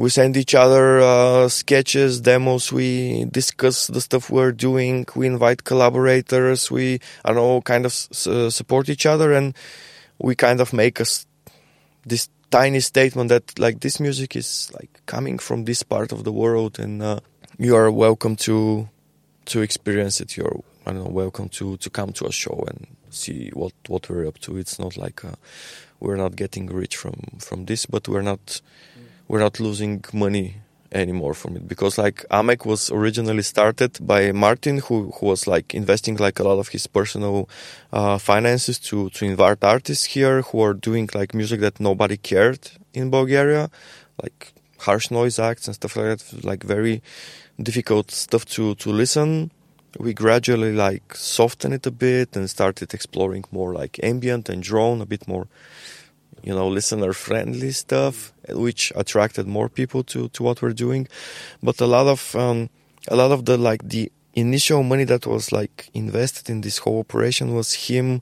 [0.00, 2.72] we send each other uh, sketches, demos.
[2.72, 5.04] We discuss the stuff we're doing.
[5.14, 6.70] We invite collaborators.
[6.70, 7.92] We, I know, kind of
[8.26, 9.54] uh, support each other, and
[10.18, 11.26] we kind of make us
[12.06, 16.32] this tiny statement that like this music is like coming from this part of the
[16.32, 17.20] world, and uh,
[17.58, 18.88] you are welcome to
[19.52, 20.34] to experience it.
[20.34, 24.08] You're, I don't know, welcome to to come to a show and see what what
[24.08, 24.56] we're up to.
[24.56, 25.36] It's not like uh,
[26.00, 28.62] we're not getting rich from from this, but we're not
[29.30, 30.56] we're not losing money
[30.90, 31.68] anymore from it.
[31.68, 36.42] Because like Amek was originally started by Martin who, who was like investing like a
[36.42, 37.48] lot of his personal
[37.92, 42.72] uh, finances to, to invite artists here who are doing like music that nobody cared
[42.92, 43.70] in Bulgaria
[44.20, 47.00] like harsh noise acts and stuff like that like very
[47.62, 49.52] difficult stuff to, to listen.
[49.96, 55.00] We gradually like softened it a bit and started exploring more like ambient and drone
[55.00, 55.46] a bit more
[56.42, 61.08] you know listener friendly stuff which attracted more people to to what we're doing.
[61.62, 62.70] But a lot of um,
[63.08, 67.00] a lot of the like the initial money that was like invested in this whole
[67.00, 68.20] operation was him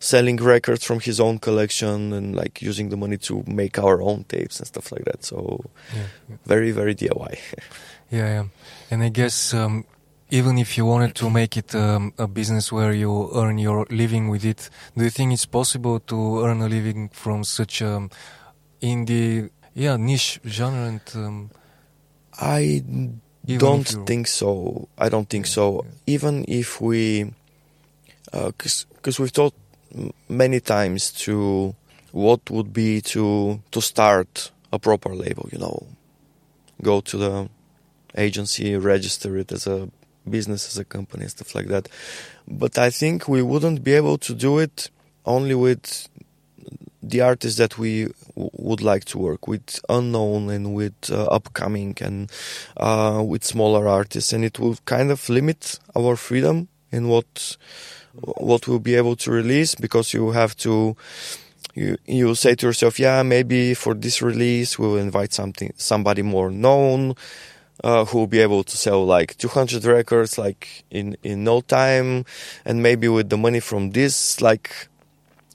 [0.00, 4.24] selling records from his own collection and like using the money to make our own
[4.24, 5.24] tapes and stuff like that.
[5.24, 6.36] So yeah, yeah.
[6.44, 7.38] very very diy
[8.10, 8.44] yeah, yeah.
[8.90, 9.84] And i guess um,
[10.30, 14.28] even if you wanted to make it um, a business where you earn your living
[14.28, 18.08] with it, do you think it's possible to earn a living from such a
[18.82, 20.86] indie, yeah, niche genre?
[20.86, 21.50] And um,
[22.40, 22.82] I
[23.46, 24.88] don't think so.
[24.96, 25.84] I don't think so.
[25.84, 26.14] Yeah.
[26.14, 27.32] Even if we,
[28.32, 29.54] because uh, we've thought
[30.28, 31.74] many times to
[32.12, 35.48] what would be to to start a proper label.
[35.52, 35.86] You know,
[36.82, 37.48] go to the
[38.16, 39.88] agency, register it as a
[40.28, 41.88] business, as a company, stuff like that.
[42.46, 44.90] But I think we wouldn't be able to do it
[45.26, 46.08] only with
[47.02, 52.30] the artists that we would like to work with, unknown and with uh, upcoming and
[52.76, 57.56] uh, with smaller artists, and it will kind of limit our freedom in what
[58.36, 60.96] what we'll be able to release because you have to
[61.74, 66.50] you you say to yourself, yeah, maybe for this release we'll invite something somebody more
[66.50, 67.14] known
[67.82, 72.24] uh, who will be able to sell like 200 records like in in no time,
[72.64, 74.88] and maybe with the money from this like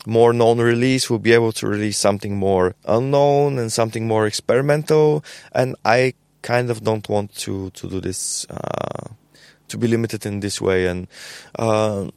[0.10, 5.24] more known release we'll be able to release something more unknown and something more experimental.
[5.54, 9.10] And i kind of don't want to to do this uh,
[9.67, 10.88] to be limited in this way.
[10.88, 11.08] And
[11.58, 12.10] uh,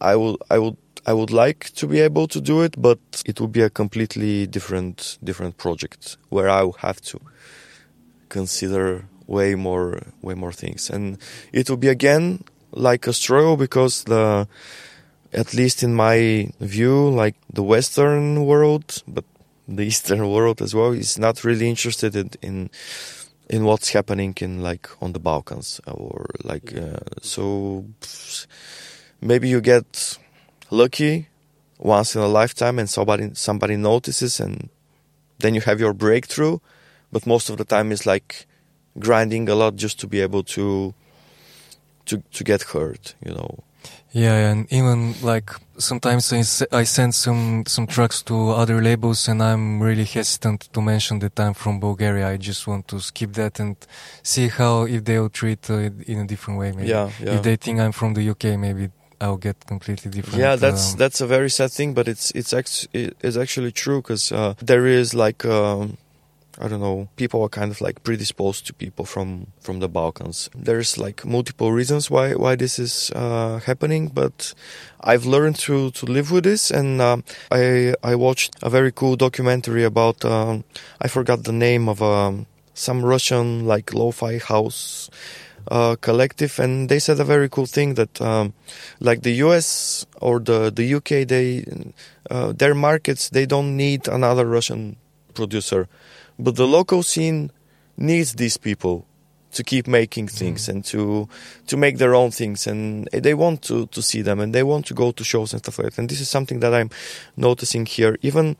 [0.00, 0.76] i will i would
[1.08, 4.46] I would like to be able to do it, but it would be a completely
[4.48, 7.20] different different project where I will have to
[8.28, 11.18] consider way more way more things, and
[11.52, 14.48] it will be again like a struggle because the
[15.36, 19.24] at least in my view, like the Western world, but
[19.68, 22.70] the Eastern world as well, is not really interested in, in
[23.48, 27.84] in what's happening in like on the Balkans or like uh, so
[29.20, 30.18] maybe you get
[30.70, 31.28] lucky
[31.78, 34.68] once in a lifetime and somebody somebody notices and
[35.38, 36.58] then you have your breakthrough
[37.12, 38.46] but most of the time it's like
[38.98, 40.92] grinding a lot just to be able to
[42.04, 43.62] to to get heard you know
[44.12, 49.42] yeah and even like sometimes I, I send some some tracks to other labels and
[49.42, 53.60] i'm really hesitant to mention that i'm from bulgaria i just want to skip that
[53.60, 53.76] and
[54.22, 57.34] see how if they'll treat uh, it in a different way maybe yeah, yeah.
[57.34, 58.90] if they think i'm from the uk maybe
[59.20, 60.38] I'll get completely different.
[60.38, 62.52] Yeah, that's um, that's a very sad thing, but it's it's
[62.92, 65.96] it's actually true because uh, there is like um,
[66.58, 70.50] I don't know, people are kind of like predisposed to people from from the Balkans.
[70.54, 74.54] There's like multiple reasons why why this is uh, happening, but
[75.00, 77.18] I've learned to to live with this, and uh,
[77.50, 80.64] I I watched a very cool documentary about um,
[81.00, 85.10] I forgot the name of um, some Russian like lo-fi house
[85.70, 88.52] uh, collective, and they said a very cool thing that, um,
[89.00, 90.06] like the U.S.
[90.20, 91.64] or the the U.K., they
[92.30, 94.96] uh, their markets they don't need another Russian
[95.34, 95.88] producer,
[96.38, 97.50] but the local scene
[97.96, 99.06] needs these people
[99.52, 100.68] to keep making things mm.
[100.68, 101.28] and to
[101.66, 104.84] to make their own things and they want to to see them and they want
[104.86, 106.90] to go to shows and stuff like that and this is something that i'm
[107.36, 108.56] noticing here even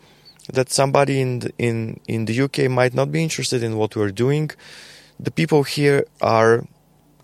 [0.52, 4.12] that somebody in the, in in the UK might not be interested in what we're
[4.12, 4.50] doing
[5.18, 6.64] the people here are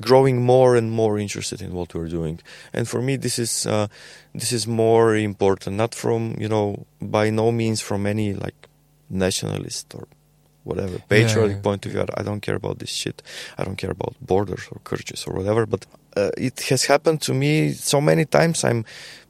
[0.03, 2.41] growing more and more interested in what we're doing.
[2.73, 3.87] And for me, this is uh,
[4.35, 5.77] this is more important.
[5.77, 8.69] Not from you know, by no means from any like
[9.09, 10.07] nationalist or
[10.65, 12.05] whatever patriotic yeah, point of view.
[12.17, 13.23] I don't care about this shit.
[13.59, 15.67] I don't care about borders or churches or whatever.
[15.67, 18.65] But uh, it has happened to me so many times.
[18.65, 18.85] I'm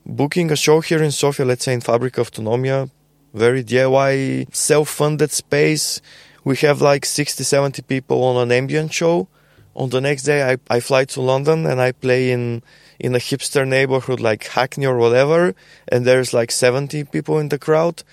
[0.04, 2.90] booking a show here in Sofia, let's say in Fabrica Autonomia,
[3.34, 6.00] very DIY, self-funded space.
[6.44, 9.28] We have like 60, 70 people on an ambient show
[9.74, 12.62] on the next day I, I fly to London and I play in
[12.98, 15.56] in a hipster neighborhood like Hackney or whatever,
[15.88, 18.04] and there's like 70 people in the crowd,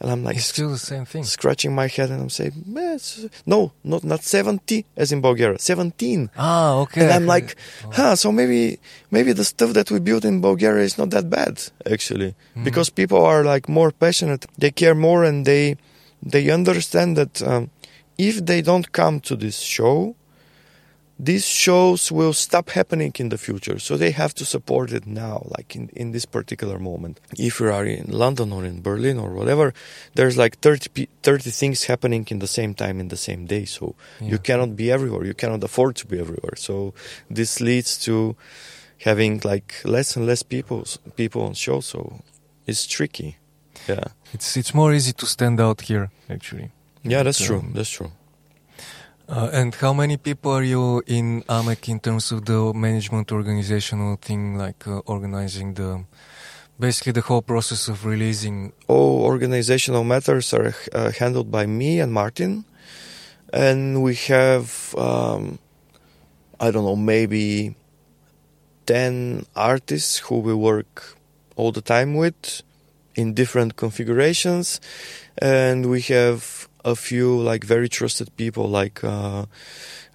[0.00, 2.64] and I'm like it's still the same thing, scratching my head, and I'm saying,
[3.46, 6.30] no, not not 70 as in Bulgaria, 17.
[6.36, 7.02] Ah, okay.
[7.02, 7.90] And I'm like, oh.
[7.92, 8.78] huh, so maybe
[9.10, 12.64] maybe the stuff that we built in Bulgaria is not that bad actually, mm-hmm.
[12.64, 15.76] because people are like more passionate, they care more, and they
[16.22, 17.70] they understand that um,
[18.16, 20.16] if they don't come to this show
[21.22, 23.78] these shows will stop happening in the future.
[23.78, 27.20] So they have to support it now, like in, in this particular moment.
[27.38, 29.74] If you are in London or in Berlin or whatever,
[30.14, 33.66] there's like 30, 30 things happening in the same time in the same day.
[33.66, 34.28] So yeah.
[34.28, 35.26] you cannot be everywhere.
[35.26, 36.56] You cannot afford to be everywhere.
[36.56, 36.94] So
[37.28, 38.34] this leads to
[39.02, 41.80] having like less and less people people on show.
[41.80, 42.22] So
[42.66, 43.36] it's tricky.
[43.86, 44.04] Yeah.
[44.32, 46.70] It's it's more easy to stand out here actually.
[47.02, 47.58] Yeah, that's true.
[47.58, 48.12] Um, that's true.
[49.30, 54.16] Uh, and how many people are you in Amek in terms of the management organizational
[54.16, 56.04] thing, like uh, organizing the
[56.80, 58.72] basically the whole process of releasing?
[58.88, 62.64] All organizational matters are uh, handled by me and Martin,
[63.52, 65.60] and we have um,
[66.58, 67.76] I don't know maybe
[68.86, 71.16] 10 artists who we work
[71.54, 72.62] all the time with
[73.14, 74.80] in different configurations
[75.38, 79.46] and we have a few like very trusted people like uh,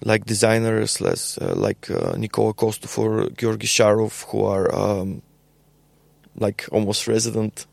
[0.04, 5.22] like designers less uh, like uh, Nikola Kostov or Georgi Sharov who are um,
[6.36, 7.66] like almost resident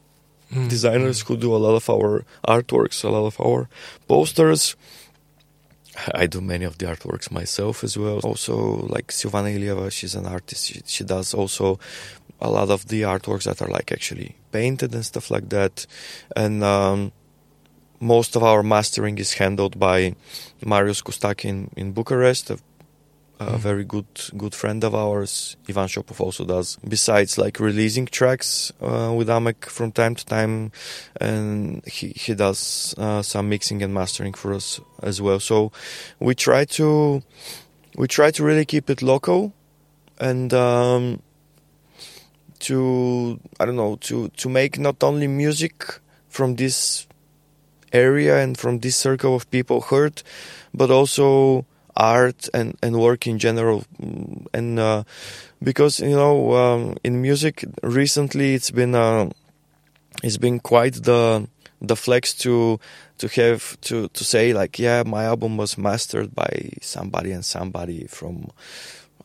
[0.52, 0.70] mm.
[0.70, 3.68] designers who do a lot of our artworks a lot of our
[4.08, 4.76] posters
[6.14, 8.20] I do many of the artworks myself as well.
[8.24, 10.66] Also, like Silvana Ilieva, she's an artist.
[10.66, 11.80] She, she does also
[12.42, 15.86] a lot of the artworks that are like actually painted and stuff like that.
[16.36, 17.12] And um,
[18.04, 20.16] most of our mastering is handled by
[20.66, 22.60] Marius Kostaki in, in Bucharest, a,
[23.40, 23.58] a mm.
[23.58, 24.06] very good
[24.38, 25.58] good friend of ours.
[25.70, 26.78] Ivan Shopov also does.
[26.88, 30.72] Besides, like releasing tracks uh, with Amek from time to time,
[31.20, 35.40] and he he does uh, some mixing and mastering for us as well.
[35.40, 35.72] So
[36.20, 37.24] we try to
[37.96, 39.54] we try to really keep it local,
[40.20, 40.54] and.
[40.54, 41.22] Um,
[42.64, 46.00] to I don't know to to make not only music
[46.30, 47.08] from this
[47.94, 50.24] area and from this circle of people heard,
[50.74, 51.66] but also
[51.96, 53.86] art and and work in general.
[54.54, 55.04] And uh,
[55.62, 59.30] because you know um, in music recently it's been uh,
[60.24, 61.48] it's been quite the
[61.82, 62.80] the flex to
[63.18, 68.08] to have to to say like yeah my album was mastered by somebody and somebody
[68.08, 68.50] from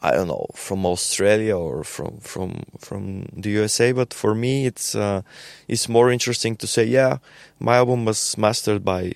[0.00, 4.94] I don't know from Australia or from from from the USA, but for me it's
[4.94, 5.22] uh,
[5.66, 7.18] it's more interesting to say, yeah,
[7.58, 9.14] my album was mastered by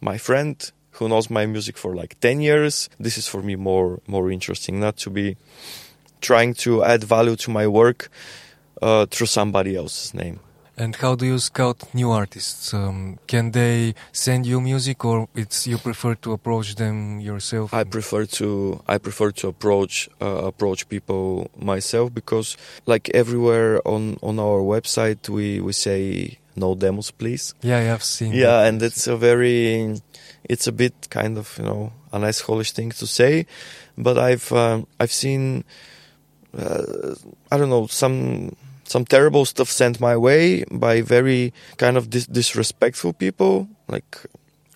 [0.00, 2.88] my friend who knows my music for like ten years.
[2.98, 5.36] This is for me more more interesting, not to be
[6.20, 8.08] trying to add value to my work
[8.82, 10.38] uh, through somebody else's name.
[10.80, 12.72] And how do you scout new artists?
[12.72, 17.74] Um, can they send you music, or it's you prefer to approach them yourself?
[17.74, 22.56] I prefer to I prefer to approach uh, approach people myself because,
[22.86, 27.52] like everywhere on on our website, we we say no demos, please.
[27.60, 28.32] Yeah, I've seen.
[28.32, 28.68] Yeah, that.
[28.68, 30.00] and it's a very
[30.44, 33.44] it's a bit kind of you know a nice Polish thing to say,
[33.98, 35.64] but I've um, I've seen
[36.56, 37.14] uh,
[37.52, 38.56] I don't know some
[38.90, 43.68] some terrible stuff sent my way by very kind of dis- disrespectful people.
[43.86, 44.18] Like,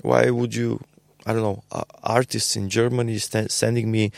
[0.02, 0.78] why would you?
[1.26, 1.64] I don't know.
[1.72, 4.12] Uh, artists in Germany st- sending me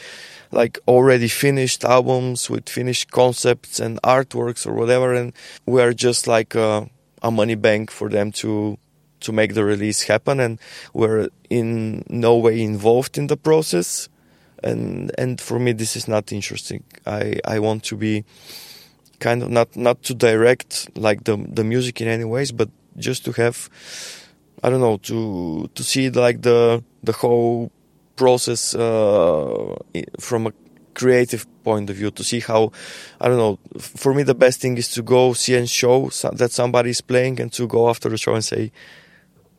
[0.53, 5.33] like already finished albums with finished concepts and artworks or whatever, and
[5.65, 6.91] we're just like a,
[7.23, 8.77] a money bank for them to
[9.21, 10.59] to make the release happen, and
[10.93, 14.11] we're in no way involved in the process.
[14.63, 16.85] And and for me, this is not interesting.
[17.07, 18.25] I I want to be
[19.21, 23.25] kind of not not to direct like the the music in any ways, but just
[23.25, 23.69] to have
[24.63, 27.71] I don't know to to see like the the whole
[28.17, 29.77] process uh,
[30.19, 30.53] from a
[30.95, 32.73] creative point of view to see how
[33.21, 33.59] I don't know.
[33.79, 37.41] For me, the best thing is to go see and show that somebody is playing,
[37.41, 38.73] and to go after the show and say,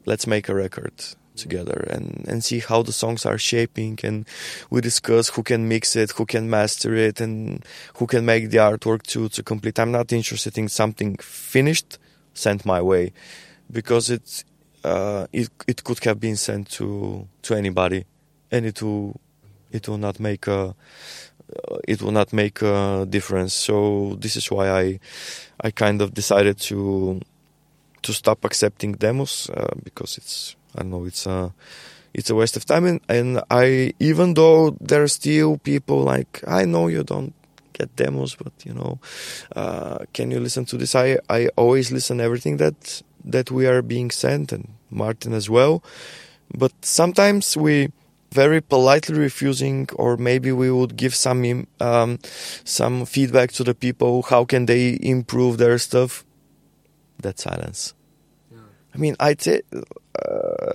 [0.06, 0.94] "Let's make a record."
[1.38, 4.28] Together and, and see how the songs are shaping and
[4.70, 7.64] we discuss who can mix it, who can master it and
[7.96, 9.80] who can make the artwork to, to complete.
[9.80, 11.98] I'm not interested in something finished
[12.34, 13.14] sent my way
[13.72, 14.44] because it,
[14.84, 18.06] uh, it, it could have been sent to, to anybody
[18.52, 19.20] and it will,
[19.72, 20.76] it will not make a,
[21.70, 23.54] uh, it will not make a difference.
[23.54, 25.00] So this is why I,
[25.62, 27.22] I kind of decided to,
[28.04, 31.06] to stop accepting demos uh, because it's I don't know.
[31.06, 31.54] It's a
[32.14, 36.44] it's a waste of time, and, and I even though there are still people like
[36.48, 37.34] I know you don't
[37.74, 39.00] get demos, but you know,
[39.56, 40.96] uh, can you listen to this?
[40.96, 45.84] I I always listen everything that that we are being sent, and Martin as well.
[46.54, 47.90] But sometimes we
[48.32, 52.20] very politely refusing, or maybe we would give some um,
[52.64, 54.24] some feedback to the people.
[54.24, 56.24] How can they improve their stuff?
[57.22, 57.94] That silence.
[58.98, 59.62] I mean, I t-
[60.26, 60.74] uh,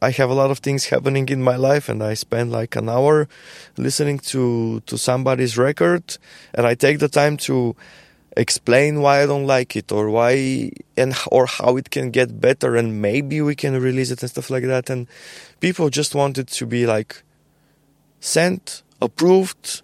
[0.00, 2.88] I have a lot of things happening in my life, and I spend like an
[2.88, 3.28] hour
[3.76, 6.16] listening to to somebody's record,
[6.54, 7.76] and I take the time to
[8.34, 12.76] explain why I don't like it or why and or how it can get better,
[12.76, 14.88] and maybe we can release it and stuff like that.
[14.88, 15.06] And
[15.60, 17.22] people just want it to be like
[18.20, 19.82] sent, approved,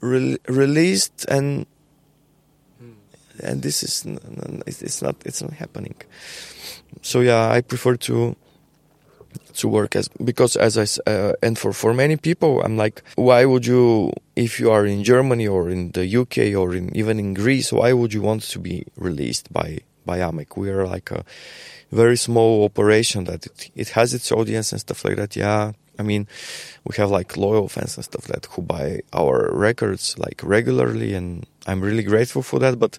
[0.00, 1.64] re- released, and
[3.40, 4.04] and this is
[4.66, 5.94] it's not it's not happening.
[7.02, 8.36] So yeah, I prefer to
[9.54, 13.44] to work as because as I uh, and for for many people, I'm like, why
[13.44, 17.34] would you if you are in Germany or in the UK or in even in
[17.34, 21.24] Greece, why would you want to be released by by Amek We are like a
[21.90, 25.36] very small operation that it, it has its audience and stuff like that.
[25.36, 26.26] Yeah, I mean,
[26.84, 31.46] we have like loyal fans and stuff that who buy our records like regularly, and
[31.66, 32.78] I'm really grateful for that.
[32.78, 32.98] But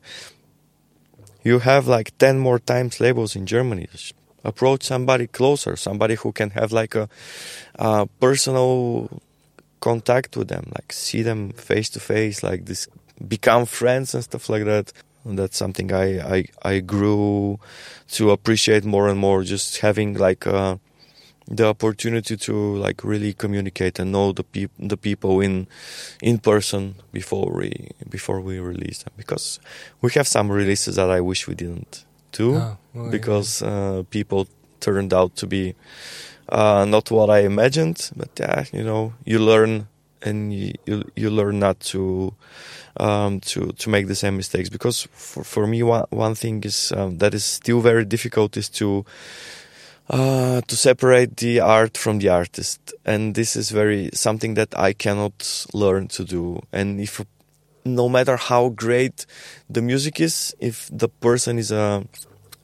[1.43, 3.87] you have like 10 more times labels in Germany.
[4.43, 7.07] Approach somebody closer, somebody who can have like a,
[7.75, 9.21] a personal
[9.79, 12.87] contact with them, like see them face to face, like this,
[13.27, 14.93] become friends and stuff like that.
[15.25, 17.59] And that's something I, I, I grew
[18.11, 20.77] to appreciate more and more, just having like, uh,
[21.47, 25.67] the opportunity to like really communicate and know the peop- the people in
[26.21, 29.13] in person before we before we release them.
[29.17, 29.59] Because
[30.01, 33.69] we have some releases that I wish we didn't do oh, well, because yeah.
[33.69, 34.47] uh, people
[34.79, 35.75] turned out to be
[36.49, 38.11] uh, not what I imagined.
[38.15, 39.87] But yeah you know you learn
[40.21, 42.33] and you you, you learn not to
[42.97, 44.69] um, to to make the same mistakes.
[44.69, 48.69] Because for for me one one thing is um, that is still very difficult is
[48.69, 49.05] to
[50.09, 54.93] uh, to separate the art from the artist, and this is very something that I
[54.93, 56.61] cannot learn to do.
[56.71, 57.21] And if
[57.85, 59.25] no matter how great
[59.69, 62.05] the music is, if the person is a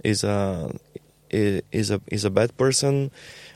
[0.04, 0.72] is a
[1.30, 3.12] is a is a bad person,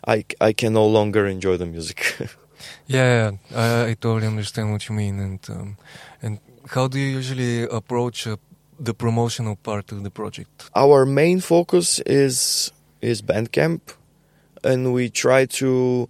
[0.07, 2.15] I I can no longer enjoy the music.
[2.87, 5.77] yeah, I, I, totally understand what you mean, and um,
[6.21, 8.37] and how do you usually approach uh,
[8.79, 10.69] the promotional part of the project?
[10.75, 12.71] Our main focus is
[13.03, 13.81] is Bandcamp,
[14.63, 16.09] and we try to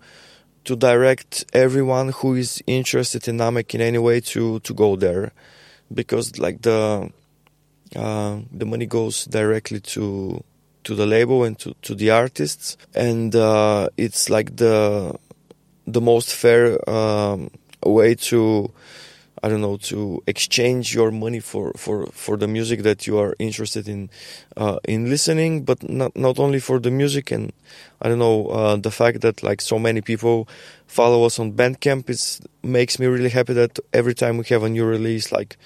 [0.65, 5.31] to direct everyone who is interested in Amek in any way to to go there,
[5.93, 7.09] because like the
[7.95, 10.43] uh, the money goes directly to
[10.83, 15.15] to the label and to, to the artists, and uh, it's like the
[15.87, 17.49] the most fair um,
[17.85, 18.71] way to
[19.43, 23.35] I don't know to exchange your money for, for, for the music that you are
[23.39, 24.09] interested in
[24.55, 27.51] uh, in listening, but not not only for the music and
[28.01, 30.47] I don't know uh, the fact that like so many people
[30.87, 34.69] follow us on Bandcamp is makes me really happy that every time we have a
[34.69, 35.57] new release like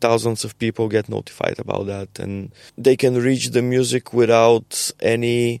[0.00, 5.60] thousands of people get notified about that and they can reach the music without any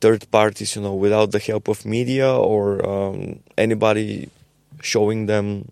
[0.00, 4.28] third parties you know without the help of media or um, anybody
[4.82, 5.64] showing them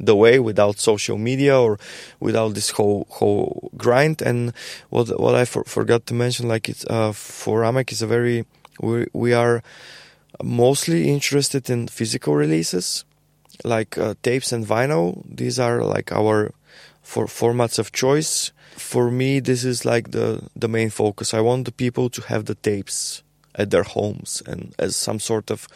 [0.00, 1.78] the way without social media or
[2.20, 4.22] without this whole whole grind.
[4.22, 4.52] And
[4.90, 8.44] what what I for, forgot to mention, like it's uh, for Amek is a very
[8.80, 9.62] we we are
[10.42, 13.04] mostly interested in physical releases,
[13.64, 15.22] like uh, tapes and vinyl.
[15.24, 16.52] These are like our
[17.02, 18.52] for formats of choice.
[18.76, 21.34] For me, this is like the the main focus.
[21.34, 23.22] I want the people to have the tapes
[23.54, 25.68] at their homes and as some sort of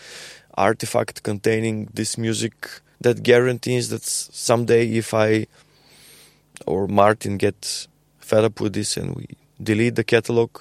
[0.56, 5.46] artifact containing this music that guarantees that someday if I
[6.66, 7.86] or Martin get
[8.18, 9.26] fed up with this and we
[9.62, 10.58] delete the catalog,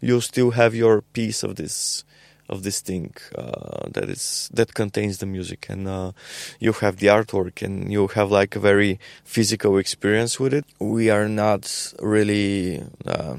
[0.00, 2.04] you'll still have your piece of this
[2.48, 5.66] of this thing uh, that is that contains the music.
[5.68, 6.12] And uh,
[6.58, 10.64] you have the artwork and you have like a very physical experience with it.
[10.78, 13.36] We are not really uh,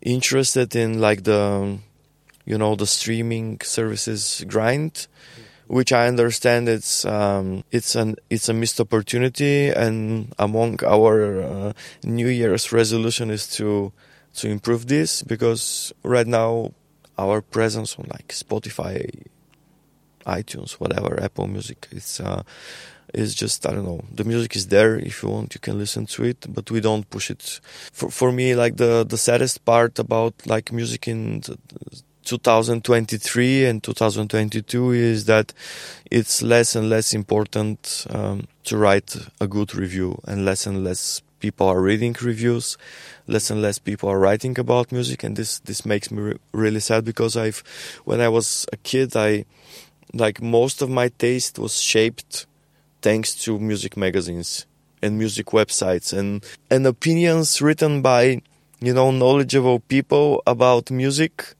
[0.00, 1.78] interested in like the
[2.44, 5.06] you know the streaming services grind
[5.74, 11.72] which I understand it's um, it's an it's a missed opportunity, and among our uh,
[12.04, 13.92] New Year's resolution is to
[14.38, 16.70] to improve this because right now
[17.18, 19.26] our presence on like Spotify,
[20.24, 22.44] iTunes, whatever, Apple Music, it's uh,
[23.12, 24.02] is just I don't know.
[24.14, 24.94] The music is there.
[24.96, 27.60] If you want, you can listen to it, but we don't push it.
[27.92, 31.58] For for me, like the the saddest part about like music in the,
[32.24, 35.52] 2023 and 2022 is that
[36.10, 41.22] it's less and less important um, to write a good review and less and less
[41.40, 42.76] people are reading reviews
[43.26, 45.24] less and less people are writing about music.
[45.24, 47.62] And this this makes me re- really sad because i've
[48.04, 49.44] when i was a kid i
[50.12, 52.46] like most of my taste was shaped
[53.02, 54.66] thanks to music magazines
[55.02, 58.40] and music websites and and opinions written by
[58.80, 61.54] you know knowledgeable people about music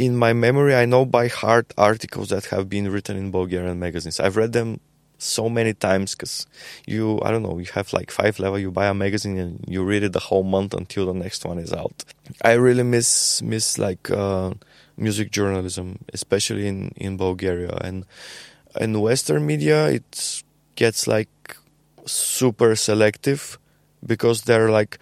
[0.00, 4.18] in my memory, I know by heart articles that have been written in Bulgarian magazines.
[4.18, 4.80] I've read them
[5.18, 6.46] so many times because
[6.86, 9.84] you, I don't know, you have like five level, you buy a magazine and you
[9.84, 12.02] read it the whole month until the next one is out.
[12.42, 14.54] I really miss, miss like, uh,
[14.96, 17.76] music journalism, especially in, in Bulgaria.
[17.82, 18.06] And
[18.80, 20.42] in Western media, it
[20.76, 21.58] gets like
[22.06, 23.58] super selective
[24.06, 24.98] because they're like,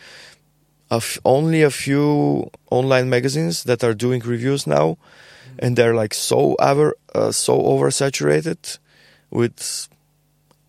[1.24, 4.98] only a few online magazines that are doing reviews now,
[5.58, 8.78] and they're like so over uh, so oversaturated
[9.30, 9.88] with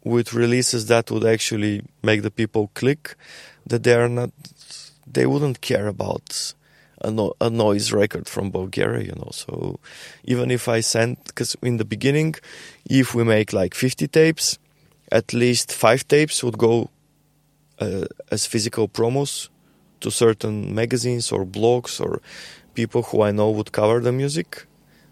[0.03, 3.15] with releases that would actually make the people click
[3.65, 4.31] that they are not
[5.07, 6.53] they wouldn't care about
[7.01, 9.29] a, no, a noise record from Bulgaria, you know.
[9.31, 9.79] So
[10.25, 12.35] even if I send, because in the beginning,
[12.85, 14.59] if we make like 50 tapes,
[15.11, 16.89] at least five tapes would go
[17.79, 19.49] uh, as physical promos
[20.01, 22.21] to certain magazines or blogs or
[22.73, 24.65] people who I know would cover the music.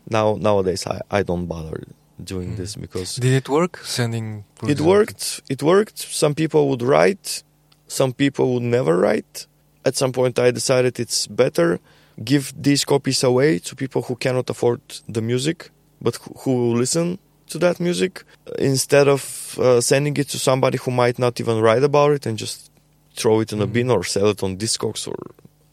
[0.09, 1.83] Now nowadays I, I don't bother
[2.23, 2.57] doing Mm.
[2.57, 3.77] this because Did it work?
[3.83, 4.43] Sending.
[4.63, 4.85] it example?
[4.88, 5.41] worked.
[5.49, 5.97] It worked.
[5.99, 7.43] Some people would write,
[7.88, 9.45] some people would never write.
[9.85, 11.79] At some point, I decided it's better
[12.23, 15.69] give these copies away to people who cannot afford the music,
[16.01, 17.19] but who, who will listen
[17.51, 18.23] to that music
[18.59, 19.21] instead of
[19.59, 22.71] uh, sending it to somebody who might not even write about it and just
[23.20, 23.74] throw it in a Mhm.
[23.74, 25.20] bin or sell it on Discogs or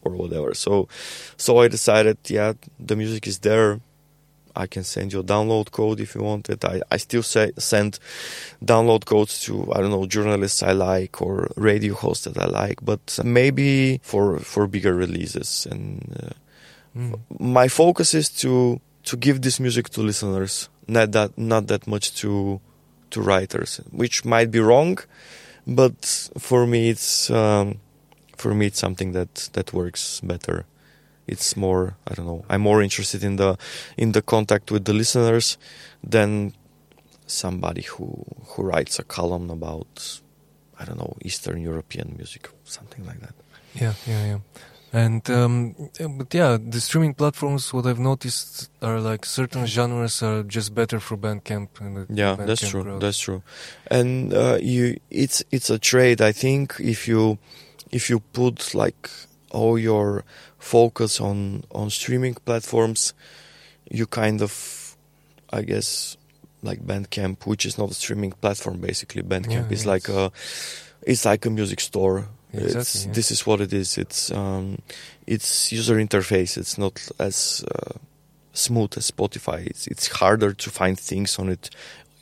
[0.07, 0.53] or whatever.
[0.53, 0.87] So,
[1.45, 2.53] so I decided, yeah,
[2.87, 3.79] the music is there.
[4.63, 6.63] I can send you a download code if you want it.
[6.63, 7.91] I, I still say, send
[8.63, 12.77] download codes to I don't know journalists I like or radio hosts that I like,
[12.91, 15.67] but maybe for for bigger releases.
[15.71, 15.83] And
[16.23, 16.33] uh,
[16.97, 17.19] Mm.
[17.39, 18.79] my focus is to
[19.09, 22.59] to give this music to listeners, not that not that much to
[23.11, 24.99] to writers, which might be wrong,
[25.67, 27.79] but for me it's um,
[28.37, 30.65] for me it's something that that works better.
[31.27, 32.45] It's more I don't know.
[32.49, 33.57] I'm more interested in the
[33.97, 35.57] in the contact with the listeners
[36.03, 36.53] than
[37.27, 40.21] somebody who who writes a column about
[40.79, 43.33] I don't know Eastern European music, something like that.
[43.73, 44.39] Yeah, yeah, yeah.
[44.95, 45.75] And um,
[46.17, 47.73] but yeah, the streaming platforms.
[47.73, 51.67] What I've noticed are like certain genres are just better for Bandcamp.
[51.81, 52.83] And the Yeah, Bandcamp that's true.
[52.83, 53.01] crowd.
[53.01, 53.41] That's true.
[53.91, 56.21] And uh, you, it's it's a trade.
[56.21, 57.37] I think if you
[57.91, 59.09] if you put like
[59.51, 60.23] all your
[60.59, 63.13] focus on on streaming platforms,
[63.91, 64.95] you kind of,
[65.51, 66.15] I guess,
[66.63, 68.79] like Bandcamp, which is not a streaming platform.
[68.79, 70.31] Basically, Bandcamp Yeah, is yeah, like a
[71.01, 72.27] it's like a music store.
[72.57, 73.11] Exactly, it's, yeah.
[73.13, 73.97] This is what it is.
[73.97, 74.79] It's um,
[75.27, 76.57] it's user interface.
[76.57, 77.93] It's not as uh,
[78.53, 79.65] smooth as Spotify.
[79.67, 81.69] It's it's harder to find things on it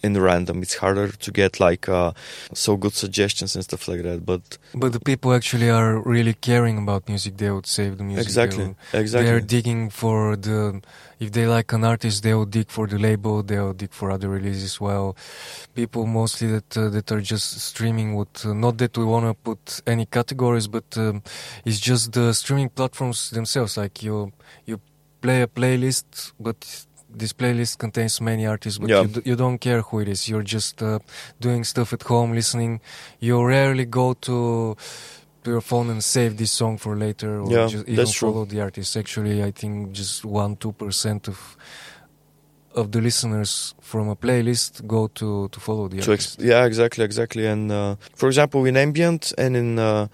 [0.03, 0.61] in random.
[0.61, 2.11] It's harder to get like uh,
[2.53, 4.25] so good suggestions and stuff like that.
[4.25, 7.37] But But the people actually are really caring about music.
[7.37, 8.25] They would save the music.
[8.25, 9.25] They exactly, will- exactly.
[9.29, 10.81] They're digging for the.
[11.19, 13.43] If they like an artist, they'll dig for the label.
[13.43, 14.81] They'll dig for other releases.
[14.81, 15.15] Well,
[15.73, 19.33] people mostly that uh, that are just streaming would uh, not that we want to
[19.33, 21.23] put any categories, but um,
[21.63, 23.77] it's just the streaming platforms themselves.
[23.77, 24.33] Like you
[24.65, 24.81] you
[25.21, 26.85] play a playlist, but
[27.15, 29.01] this playlist contains many artists, but Yeah.
[29.03, 30.27] you, d- you don't care who it is.
[30.29, 30.99] You're just uh,
[31.39, 32.79] doing stuff at home, listening.
[33.19, 34.75] You rarely go to
[35.43, 38.31] to your phone and save this song for later, or Yeah, just even true.
[38.31, 38.95] follow the artist.
[38.97, 41.57] Actually, I think just one two percent of
[42.75, 46.39] of the listeners from a playlist go to to follow the to artist.
[46.39, 50.07] ex- yeah exactly exactly and uh, for example in ambient and in uh,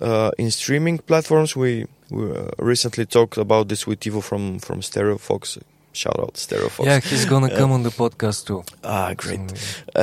[0.00, 4.80] uh, in streaming platforms we, we uh, recently talked about this with Ivo from from
[4.80, 5.58] Stereo Fox
[6.02, 7.58] shout out Stereo Fox yeah, he's gonna Yeah.
[7.60, 8.60] come on the podcast too.
[8.94, 9.40] ah great.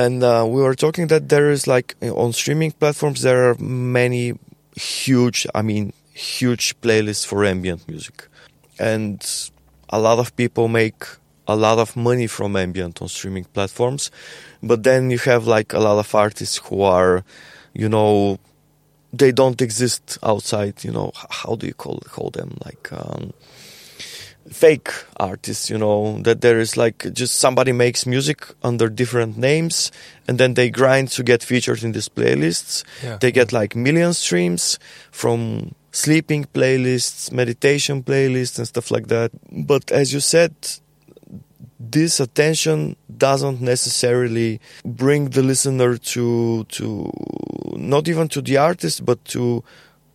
[0.02, 1.88] And uh, we were talking that there is like
[2.22, 4.24] on streaming platforms there are many
[4.76, 5.84] huge i mean
[6.38, 8.16] huge playlists for ambient music.
[8.78, 9.18] And
[9.88, 11.00] a lot of people make
[11.48, 14.10] a lot of money from ambient on streaming platforms.
[14.62, 17.14] But then you have like a lot of artists who are
[17.80, 18.38] you know
[19.12, 21.08] they don't exist outside you know
[21.40, 22.50] how do you call call them?
[22.66, 23.32] Like um
[24.50, 29.90] fake artists you know that there is like just somebody makes music under different names
[30.28, 32.84] and then they grind to get featured in these playlists.
[33.02, 34.78] Yeah, they get like million streams
[35.10, 39.30] from sleeping playlists meditation playlists and stuff like that.
[39.50, 40.54] But as you said
[41.78, 47.10] this attention doesn't necessarily bring the listener to to
[47.76, 49.62] not even to the artist but to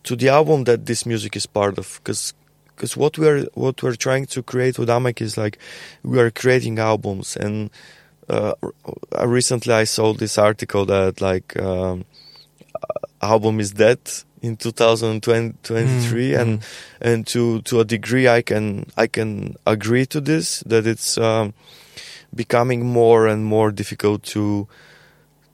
[0.04, 2.00] to the album that this music is part of.
[2.02, 2.34] Because
[2.76, 5.58] because what we're what we're trying to create with Amek is like
[6.02, 7.70] we are creating albums and
[8.28, 8.54] uh,
[9.24, 12.04] recently I saw this article that like um,
[13.20, 14.00] album is dead
[14.40, 16.64] in 2023 Mm, and mm.
[17.00, 21.54] and to to a degree I can I can agree to this that it's um,
[22.34, 24.66] becoming more and more difficult to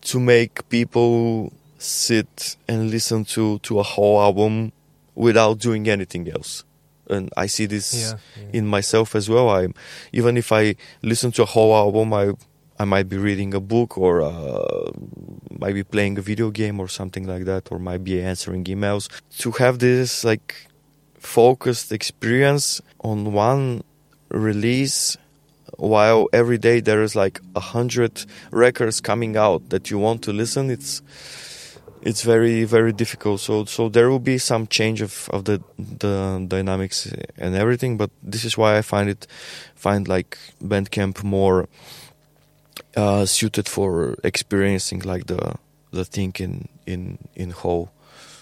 [0.02, 4.72] to make people sit and listen to to a whole album
[5.14, 6.64] without doing anything else
[7.09, 8.59] and I see this yeah, yeah.
[8.59, 9.48] in myself as well.
[9.48, 9.68] I
[10.12, 12.32] even if I listen to a whole album, I
[12.78, 14.90] I might be reading a book or uh,
[15.59, 19.09] might be playing a video game or something like that, or might be answering emails.
[19.38, 20.68] To have this like
[21.18, 23.82] focused experience on one
[24.30, 25.16] release,
[25.76, 30.32] while every day there is like a hundred records coming out that you want to
[30.32, 31.02] listen, it's
[32.03, 33.40] it's very very difficult.
[33.40, 37.96] So so there will be some change of, of the the dynamics and everything.
[37.96, 39.26] But this is why I find it
[39.74, 41.68] find like Bandcamp more
[42.96, 45.57] uh, suited for experiencing like the
[45.92, 47.90] the thing in in in whole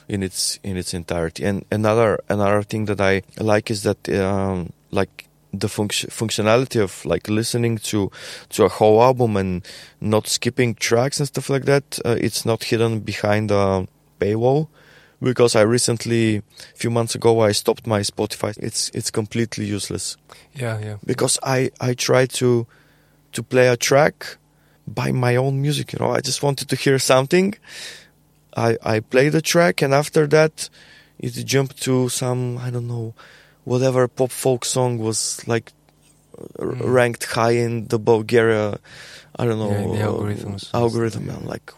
[0.08, 1.44] in its in its entirety.
[1.44, 7.04] And another another thing that I like is that um, like the func- functionality of
[7.04, 8.10] like listening to
[8.50, 9.66] to a whole album and
[10.00, 11.98] not skipping tracks and stuff like that.
[12.04, 13.86] Uh, it's not hidden behind a
[14.20, 14.68] paywall
[15.22, 16.42] because I recently, a
[16.74, 18.56] few months ago, I stopped my Spotify.
[18.58, 20.16] It's it's completely useless.
[20.54, 20.96] Yeah, yeah.
[21.04, 22.66] Because I I try to
[23.32, 24.36] to play a track
[24.86, 25.92] by my own music.
[25.92, 27.54] You know, I just wanted to hear something.
[28.56, 30.68] I I play the track, and after that,
[31.18, 33.14] it jumped to some I don't know,
[33.66, 35.72] whatever pop folk song was like
[36.58, 36.80] mm.
[36.80, 38.78] ranked high in the Bulgaria.
[39.38, 40.72] I don't know yeah, the algorithms.
[40.72, 41.28] Algorithm.
[41.28, 41.70] I'm like,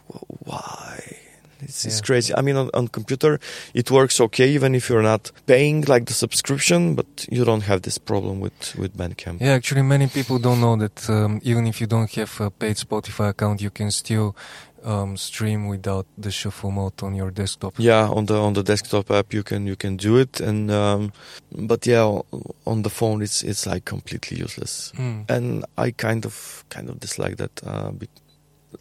[0.45, 1.18] why?
[1.61, 1.91] It's, yeah.
[1.91, 2.32] it's crazy.
[2.36, 3.41] I mean, on, on computer,
[3.74, 7.82] it works okay, even if you're not paying like the subscription, but you don't have
[7.82, 9.41] this problem with, with Bandcamp.
[9.41, 12.76] Yeah, actually, many people don't know that um, even if you don't have a paid
[12.76, 14.36] Spotify account, you can still
[14.85, 17.74] um, stream without the shuffle mode on your desktop.
[17.79, 21.12] Yeah, on the on the desktop app you can you can do it, and um,
[21.53, 22.20] but yeah,
[22.66, 25.29] on the phone it's it's like completely useless, mm.
[25.31, 27.61] and I kind of kind of dislike that.
[27.64, 27.93] Uh,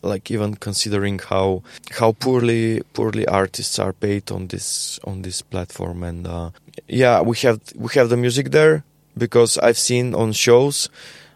[0.02, 6.04] like even considering how how poorly poorly artists are paid on this on this platform
[6.04, 6.50] and uh,
[6.90, 8.84] yeah we have we have the music there
[9.18, 10.90] because I've seen on shows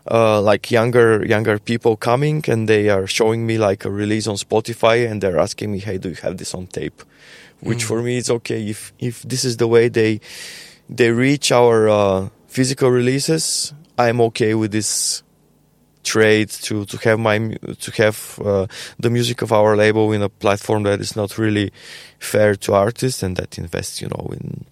[0.09, 4.35] uh, like younger younger people coming and they are showing me like a release on
[4.35, 7.03] Spotify and they're asking me hey do you have this on tape
[7.59, 7.87] which mm.
[7.87, 10.19] for me is okay if if this is the way they
[10.89, 15.23] they reach our uh, physical releases I'm okay with this
[16.03, 17.37] trade to to have my
[17.79, 18.65] to have uh,
[18.99, 21.71] the music of our label in a platform that is not really
[22.17, 24.65] fair to artists and that invests you know in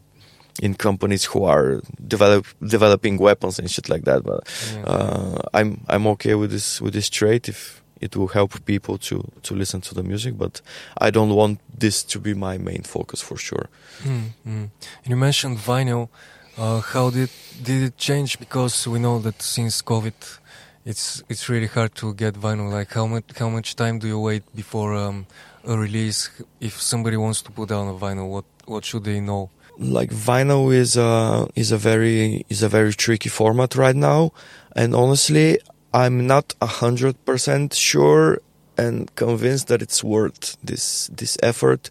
[0.59, 4.41] in companies who are develop developing weapons and shit like that but
[4.85, 9.23] uh, i'm i'm okay with this with this trade if it will help people to
[9.41, 10.61] to listen to the music but
[10.97, 13.69] i don't want this to be my main focus for sure
[14.03, 14.69] mm, mm.
[15.05, 16.09] you mentioned vinyl
[16.57, 17.29] uh, how did
[17.63, 20.39] did it change because we know that since covid
[20.85, 22.71] it's it's really hard to get vinyl.
[22.71, 25.27] Like how much how much time do you wait before um,
[25.63, 26.29] a release?
[26.59, 29.49] If somebody wants to put down a vinyl, what what should they know?
[29.79, 34.33] Like vinyl is a is a very is a very tricky format right now,
[34.75, 35.57] and honestly,
[35.93, 38.41] I'm not a hundred percent sure
[38.77, 41.89] and convinced that it's worth this this effort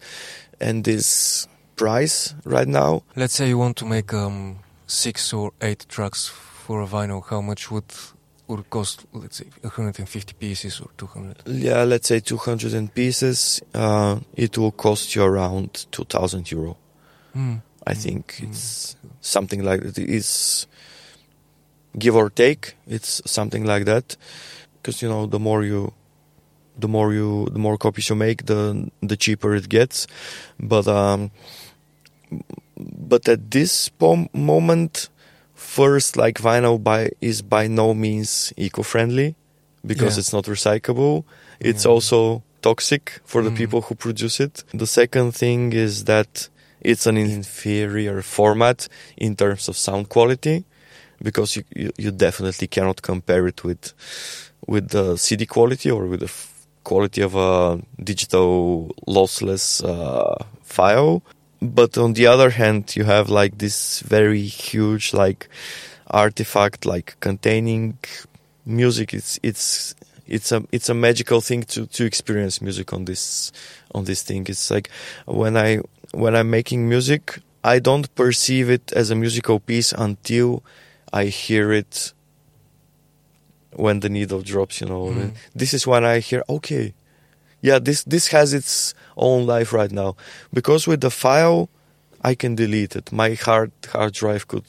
[0.61, 3.03] and this price right now.
[3.17, 7.25] Let's say you want to make um, six or eight tracks for a vinyl.
[7.25, 7.93] How much would
[8.49, 11.43] would cost, let's say, 150 pieces or 200?
[11.47, 13.61] Yeah, let's say 200 pieces.
[13.75, 16.77] Uh, it will cost you around 2,000 euro.
[17.37, 17.61] Mm.
[17.89, 18.03] I mm.
[18.05, 18.49] think mm.
[18.49, 19.99] it's something like that.
[19.99, 20.67] It's
[21.99, 22.77] give or take.
[22.87, 24.17] It's something like that.
[24.77, 25.93] Because you know, the more you,
[26.79, 30.07] the more you, the more copies you make, the the cheaper it gets.
[30.61, 31.31] But um,
[32.77, 33.91] but at this
[34.33, 35.09] moment,
[35.59, 39.35] first like vinyl by is by no means eco-friendly
[39.85, 40.21] because yeah.
[40.21, 41.25] it's not recyclable
[41.59, 41.91] it's yeah.
[41.91, 43.57] also toxic for the mm.
[43.57, 46.49] people who produce it the second thing is that
[46.81, 50.65] it's an inferior format in terms of sound quality
[51.23, 53.93] because you, you, you definitely cannot compare it with
[54.67, 56.33] with the cd quality or with the
[56.85, 61.23] quality of a digital lossless uh, file.
[61.61, 65.49] But on the other hand you have like this very huge like
[66.11, 67.99] artifact like containing
[68.65, 69.13] music.
[69.13, 69.95] It's it's
[70.27, 73.53] it's a it's a magical thing to to experience music on this
[73.95, 74.47] on this thing.
[74.49, 74.89] It's like
[75.27, 75.81] when i
[76.13, 80.63] when i'm making music i don't perceive it as a musical piece until
[81.13, 82.13] i hear it
[83.73, 85.35] when the needle drops you know mm.
[85.55, 86.95] this is when i hear okay
[87.61, 90.17] yeah, this this has its own life right now
[90.53, 91.69] because with the file,
[92.23, 93.13] I can delete it.
[93.13, 94.67] My hard hard drive could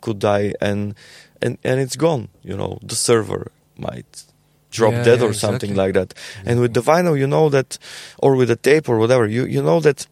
[0.00, 0.94] could die and
[1.40, 2.28] and and it's gone.
[2.42, 4.24] You know, the server might
[4.70, 6.12] drop yeah, dead yeah, or something like that.
[6.12, 6.50] Exactly.
[6.50, 7.78] And with the vinyl, you know that,
[8.18, 10.06] or with the tape or whatever, you you know that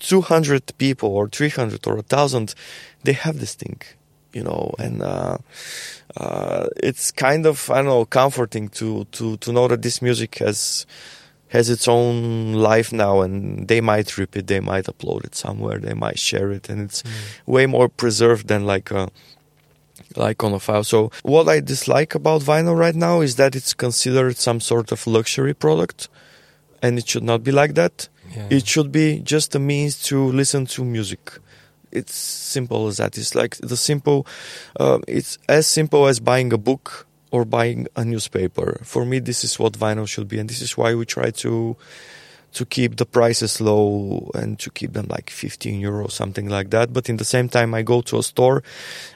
[0.00, 2.54] 200 people or 300 or a thousand,
[3.04, 3.80] they have this thing,
[4.32, 5.02] you know, and.
[5.02, 5.38] Uh,
[6.16, 10.36] uh, it's kind of I don't know comforting to to to know that this music
[10.38, 10.86] has
[11.48, 15.78] has its own life now and they might rip it they might upload it somewhere
[15.78, 17.10] they might share it and it's mm.
[17.46, 19.08] way more preserved than like a
[20.16, 23.74] like on a file so what i dislike about vinyl right now is that it's
[23.74, 26.08] considered some sort of luxury product
[26.82, 28.46] and it should not be like that Yeah.
[28.50, 31.32] It should be just a means to listen to music.
[31.90, 33.16] It's simple as that.
[33.16, 34.26] It's like the simple.
[34.78, 38.80] Uh, it's as simple as buying a book or buying a newspaper.
[38.82, 41.76] For me, this is what vinyl should be, and this is why we try to
[42.52, 46.92] to keep the prices low and to keep them like 15 euros, something like that.
[46.92, 48.62] But in the same time, I go to a store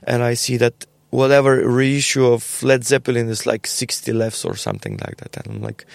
[0.02, 4.98] and I see that whatever reissue of Led Zeppelin is like 60 lefts or something
[4.98, 5.36] like that.
[5.38, 5.86] And I'm like,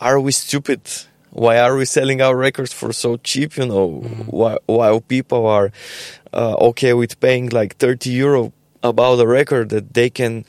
[0.00, 0.82] are we stupid?
[1.30, 3.56] Why are we selling our records for so cheap?
[3.56, 4.26] You know, Mhm.
[4.32, 5.70] while, while people are
[6.32, 8.52] uh, okay with paying like 30 euro
[8.82, 10.44] about a record that they can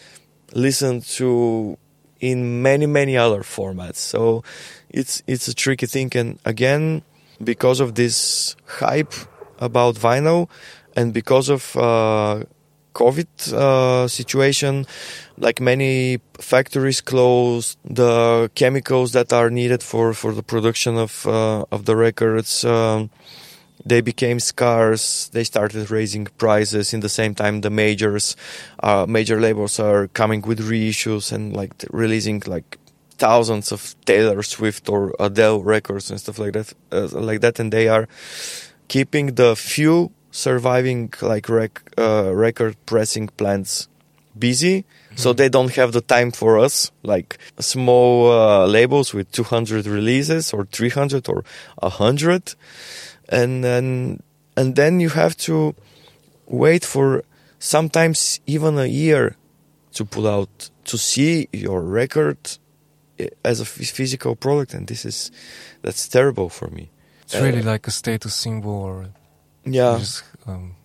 [0.53, 1.77] listen to
[2.19, 3.97] in many many other formats.
[3.97, 4.43] So
[4.89, 7.01] it's it's a tricky thing, and again,
[7.43, 9.13] because of this hype
[9.59, 10.49] about vinyl,
[10.95, 12.43] and because of uh,
[12.99, 14.85] COVID uh, situation,
[15.37, 21.63] like many factories closed, the chemicals that are needed for, for the production of uh,
[21.71, 22.65] of the records.
[22.65, 23.09] Um,
[23.85, 25.29] they became scarce.
[25.29, 26.93] They started raising prices.
[26.93, 28.35] In the same time, the majors,
[28.83, 32.77] uh, major labels are coming with reissues and like releasing like
[33.17, 37.71] thousands of Taylor Swift or Adele records and stuff like that, uh, like that, and
[37.71, 38.07] they are
[38.87, 43.87] keeping the few surviving like rec- uh, record pressing plants
[44.37, 44.85] busy.
[45.15, 50.53] So they don't have the time for us, like small uh, labels with 200 releases
[50.53, 51.43] or 300 or
[51.79, 52.55] 100
[53.29, 54.21] and then
[54.55, 55.75] and then you have to
[56.47, 57.23] wait for
[57.59, 59.35] sometimes even a year
[59.93, 62.37] to pull out to see your record
[63.43, 64.73] as a physical product.
[64.73, 65.31] And this is
[65.81, 66.89] that's terrible for me.
[67.23, 69.09] It's really Uh, like a status symbol or
[69.73, 70.75] yeah just um,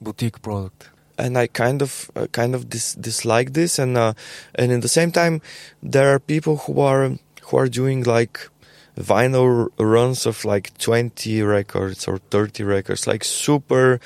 [0.00, 0.90] boutique product.
[1.18, 4.12] and I kind of uh, kind of dis- dislike this and uh,
[4.54, 5.40] and in the same time
[5.82, 8.48] there are people who are who are doing like
[8.96, 14.00] vinyl runs of like 20 records or 30 records like super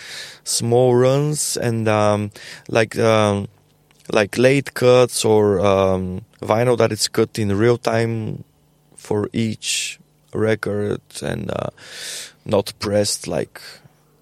[0.45, 2.31] small runs and um,
[2.68, 3.49] like um,
[4.12, 8.45] like lathe cuts or um, vinyl that is cut in real time
[8.97, 9.99] for each
[10.33, 11.70] record and uh,
[12.45, 13.61] not pressed like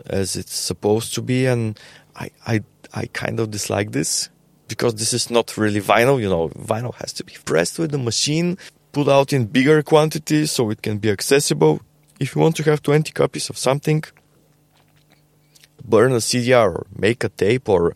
[0.06, 1.78] as it's supposed to be and
[2.16, 2.62] I, I
[2.94, 4.28] I kind of dislike this
[4.68, 6.48] because this is not really vinyl you know.
[6.48, 8.58] Vinyl has to be pressed with the machine
[8.92, 11.80] put out in bigger quantities so it can be accessible.
[12.20, 14.04] If you want to have 20 copies of something
[15.84, 17.94] burn a CDR or make a tape or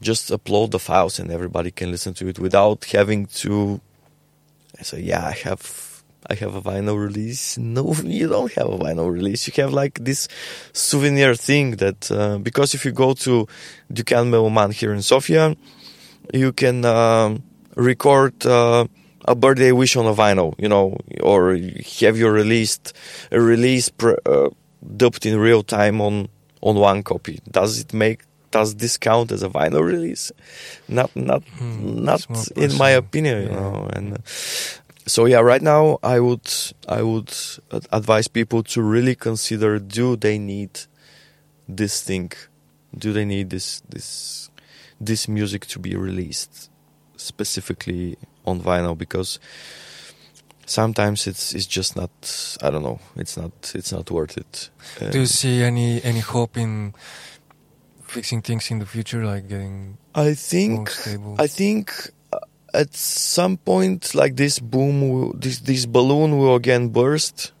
[0.00, 3.80] just upload the files and everybody can listen to it without having to
[4.82, 5.60] say yeah I have
[6.28, 7.56] I have a vinyl release.
[7.58, 9.46] No, you don't have a vinyl release.
[9.46, 10.28] You have like this
[10.72, 13.46] souvenir thing that uh, because if you go to
[13.92, 15.56] Dukan Meloman here in Sofia,
[16.34, 17.42] you can um,
[17.76, 18.86] record uh,
[19.24, 21.54] a birthday wish on a vinyl, you know, or
[22.00, 22.92] have your released
[23.30, 24.48] a release pr- uh,
[24.96, 26.28] dubbed in real time on
[26.60, 27.38] on one copy.
[27.50, 30.32] Does it make does this count as a vinyl release?
[30.88, 33.60] Not not Hmm, not in my opinion, you Yeah.
[33.60, 33.88] know.
[33.92, 34.18] And uh,
[35.06, 36.50] so yeah, right now I would
[36.88, 37.32] I would
[37.92, 40.80] advise people to really consider: Do they need
[41.68, 42.32] this thing?
[42.96, 44.50] Do they need this this
[45.00, 46.70] this music to be released
[47.16, 48.98] specifically on vinyl?
[48.98, 49.38] Because
[50.66, 52.10] sometimes it's it's just not
[52.60, 54.70] I don't know it's not it's not worth it.
[55.12, 56.94] Do you see any any hope in
[58.02, 60.90] fixing things in the future, like getting I think?
[61.38, 62.10] I think
[62.74, 67.52] at some point, like this boom, will, this this balloon will again burst,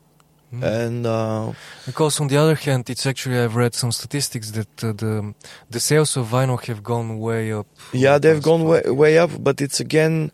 [0.50, 0.62] Hmm.
[0.62, 1.52] and uh,
[1.86, 5.34] Because on the other hand, it's actually I've read some statistics that uh, the
[5.70, 7.66] the sales of vinyl have gone way up.
[7.92, 10.30] yeah, they've gone way, way up, but it's again,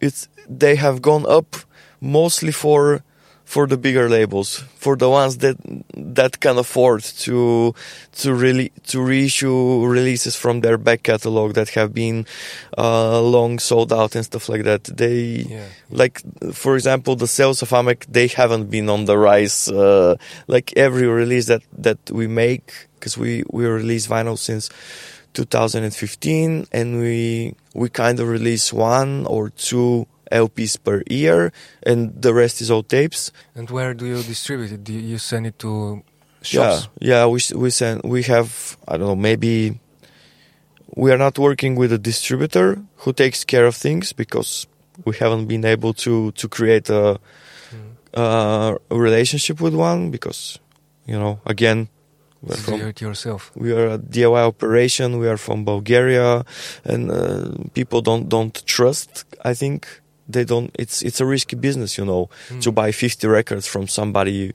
[0.00, 0.28] it's
[0.60, 1.56] they have gone up
[2.00, 3.00] mostly for
[3.48, 5.56] for the bigger labels, for the ones that
[5.96, 7.72] that can afford to
[8.20, 12.26] to really to reissue releases from their back catalog that have been
[12.76, 14.84] uh, long sold out and stuff like that.
[14.84, 15.64] They Yeah.
[16.02, 16.16] like
[16.52, 20.14] for example the sales of Amek they haven't been on the rise uh,
[20.54, 24.68] like every release that that we make because we we release vinyl since
[25.34, 31.52] 2015 and we we kind of release one or two LPs per year
[31.86, 34.84] and the rest is all tapes And where do you distribute it?
[34.84, 36.02] Do you send it to
[36.42, 36.88] shops?
[37.00, 37.26] yeah yeah.
[37.26, 39.78] we we send we have I don't know maybe
[40.96, 44.66] we are not working with a distributor who takes care of things because
[45.04, 47.18] we haven't been able to to create a
[47.70, 47.92] Hmm.
[48.16, 50.58] uh, a relationship with one because
[51.06, 51.88] you know again
[52.40, 53.50] we're So you do from yourself.
[53.54, 56.44] we are a DIY operation we are from Bulgaria
[56.84, 59.10] and uh, people don't don't trust
[59.44, 59.86] I think
[60.28, 60.70] they don't.
[60.78, 62.60] It's it's a risky business, you know, Mm.
[62.62, 64.52] to buy 50 records from somebody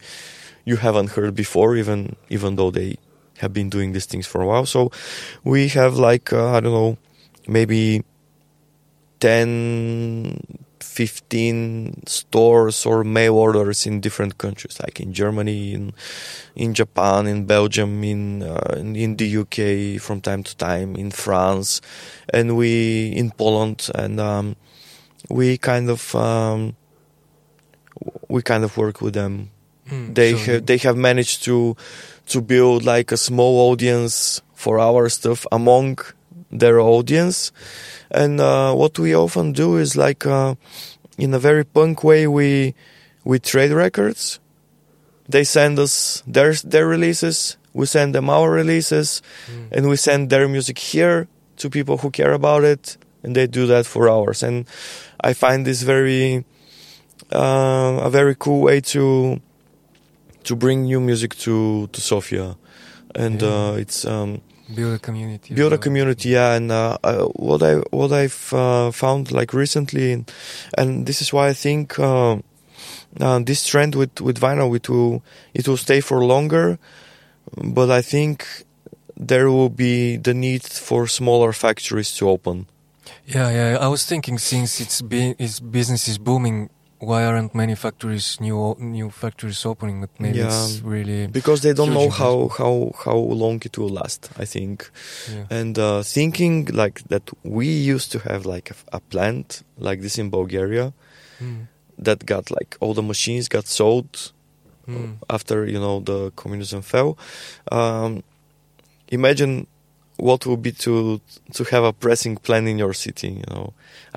[0.65, 2.97] you, haven't heard before, even even though they
[3.39, 4.65] have been doing these things for a while.
[4.65, 4.91] So
[5.43, 6.97] we have like uh, I don't know,
[7.47, 8.03] maybe
[9.19, 10.39] 10,
[10.79, 15.93] 15 stores or mail orders in different countries, like in Germany, in
[16.55, 21.09] in Japan, in Belgium, in uh, in, in the UK from time to time, in
[21.11, 21.81] France,
[22.33, 24.55] and we in Poland, and um,
[25.29, 26.75] we kind of um,
[28.27, 29.49] we kind of work with them.
[29.89, 31.75] Mm, they so have they have managed to
[32.27, 35.99] to build like a small audience for our stuff among
[36.51, 37.51] their audience.
[38.11, 40.55] And uh, what we often do is like uh,
[41.17, 42.75] in a very punk way we
[43.23, 44.39] we trade records.
[45.27, 47.57] They send us their their releases.
[47.73, 49.21] We send them our releases.
[49.47, 49.67] Mm.
[49.71, 53.65] and we send their music here to people who care about it and they do
[53.67, 54.43] that for hours.
[54.43, 54.65] and
[55.23, 56.43] i find this very
[57.31, 59.39] uh, a very cool way to
[60.43, 62.55] to bring new music to to Sofia,
[63.15, 63.49] and Yeah.
[63.71, 64.41] uh, it's um,
[64.75, 65.53] build a community.
[65.55, 66.29] build a community.
[66.29, 70.25] Yeah, and uh, uh, what I what I've uh, found like recently,
[70.77, 72.37] and this is why I think uh,
[73.21, 75.21] uh, this trend with with vinyl it will
[75.53, 76.77] it will stay for longer,
[77.55, 78.45] but I think
[79.15, 82.67] there will be the need for smaller factories to open.
[83.25, 83.77] Yeah, yeah.
[83.81, 88.75] I was thinking since it's be, its business is booming, why aren't many factories new
[88.79, 89.99] new factories opening?
[90.01, 94.29] But maybe it's really because they don't know how, how how long it will last.
[94.39, 94.89] I think.
[95.29, 95.45] yeah.
[95.59, 100.17] and uh, thinking like that we used to have like a, a plant like this
[100.17, 100.93] in bulgaria
[101.41, 104.31] Mm, that got like all the machines got sold
[104.87, 107.17] mm, after you know the communism fell
[107.71, 108.23] um,
[109.09, 109.65] imagine
[110.27, 110.93] what would be to
[111.57, 113.65] to have a pressing plant in your city you know?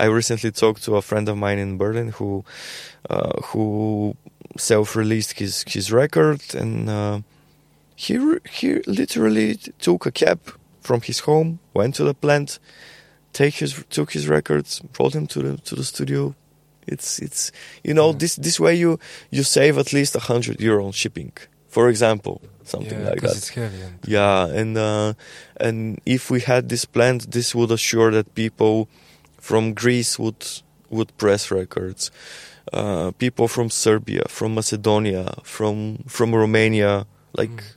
[0.02, 2.30] I recently talked to a friend of mine in berlin who
[3.14, 3.64] uh, who
[4.56, 7.18] self-released his his record and uh,
[8.04, 8.14] he
[8.58, 8.68] he
[9.00, 9.50] literally
[9.86, 10.40] took a cab
[10.80, 12.50] from his home went to the plant
[13.32, 16.22] take his took his records brought him to the to the studio.
[16.94, 17.42] It's it's
[17.86, 18.18] you know Yeah.
[18.22, 18.90] this this way you
[19.36, 21.32] you save at least a hundred euro on shipping
[21.76, 23.80] for example something yeah, like that it's heavy.
[23.86, 25.12] And, yeah, and uh,
[25.66, 28.88] and if we had this plant, this would assure that people
[29.38, 30.42] from Greece would
[30.90, 32.10] would press records,
[32.72, 37.06] uh, people from Serbia, from Macedonia, from from Romania.
[37.38, 37.76] Like, Mm.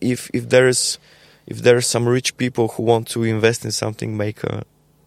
[0.00, 0.98] if if there is
[1.46, 4.62] if there are some rich people who want to invest in something, make a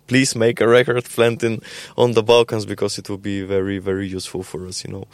[0.07, 1.61] please make a record plant in
[1.95, 5.05] on the Balkans because it will be very very useful for us, you know.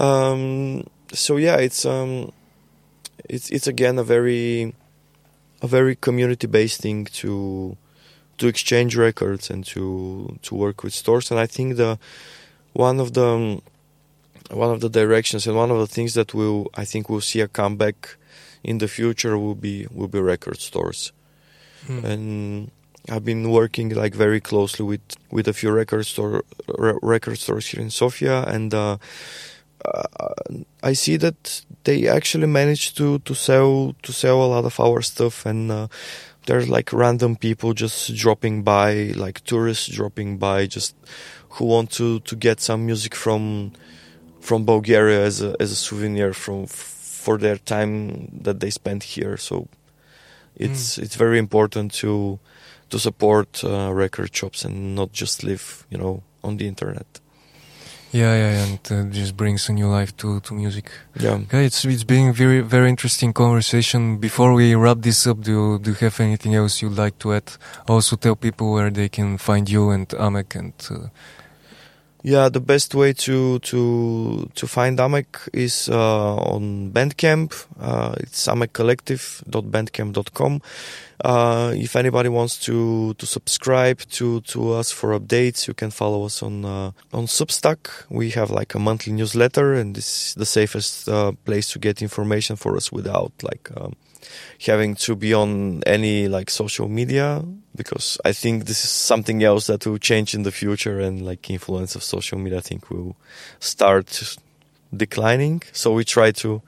[0.00, 2.32] Um, so yeah, it's um,
[3.28, 4.74] it's it's again a very
[5.62, 7.76] a very community based thing to
[8.38, 11.30] to exchange records and to to work with stores.
[11.30, 11.98] And I think the
[12.72, 13.60] one of the
[14.50, 17.40] one of the directions and one of the things that will I think we'll see
[17.40, 18.16] a comeback
[18.62, 21.12] in the future will be will be record stores.
[21.86, 22.04] Mm.
[22.04, 22.70] and
[23.10, 26.44] I've been working like very closely with with a few record store
[26.78, 28.96] re- record stores here in Sofia, and uh,
[30.82, 35.02] I see that they actually managed to to sell to sell a lot of our
[35.02, 35.88] stuff, and uh,
[36.46, 40.96] there's like random people just dropping by, like tourists dropping by, just
[41.50, 43.72] who want to to get some music from
[44.40, 49.36] from Bulgaria as a as a souvenir from for their time that they spent here.
[49.36, 49.68] So
[50.56, 52.38] it's it's very important to
[52.90, 57.20] to support uh, record shops and not just live, you know, on the internet.
[58.14, 60.88] Yeah, yeah, and uh, just brings a new life to, to music.
[61.18, 61.32] Yeah.
[61.32, 64.18] Okay, it's it's been very very interesting conversation.
[64.18, 67.34] Before we wrap this up, do you, do you have anything else you'd like to
[67.34, 67.50] add?
[67.88, 71.08] Also, tell people where they can find you and Amek and uh,
[72.26, 77.52] Yeah, the best way to to to find Amek is uh, on Bandcamp.
[77.78, 80.62] Uh, it's amekcollective.bandcamp.com.
[81.22, 86.24] Uh, if anybody wants to to subscribe to to us for updates, you can follow
[86.24, 87.90] us on uh, on Substack.
[88.08, 92.00] We have like a monthly newsletter, and this is the safest uh, place to get
[92.00, 93.68] information for us without like.
[93.76, 93.96] Um,
[94.66, 97.42] having to be on any like social media
[97.76, 101.50] because I think this is something else that will change in the future and like
[101.50, 103.16] influence of social media I think will
[103.60, 104.36] start
[104.96, 105.62] declining.
[105.72, 106.62] So we try to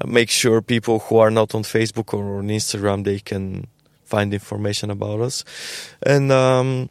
[0.00, 3.66] uh, make sure people who are not on Facebook or on Instagram they can
[4.04, 5.44] find information about us.
[6.02, 6.88] And um,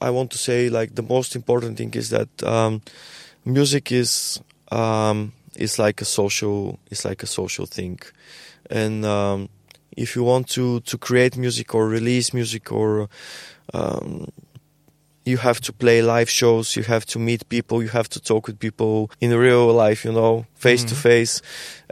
[0.00, 2.82] I want to say like the most important thing is that um,
[3.44, 7.98] music is um, is like a social is like a social thing
[8.70, 9.48] and um,
[9.96, 13.08] if you want to to create music or release music or
[13.72, 14.28] um,
[15.24, 18.46] you have to play live shows, you have to meet people, you have to talk
[18.46, 21.40] with people in real life, you know, face to face.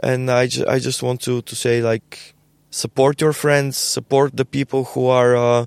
[0.03, 2.35] And I, ju- I just want to, to say like,
[2.69, 5.65] support your friends, support the people who are uh,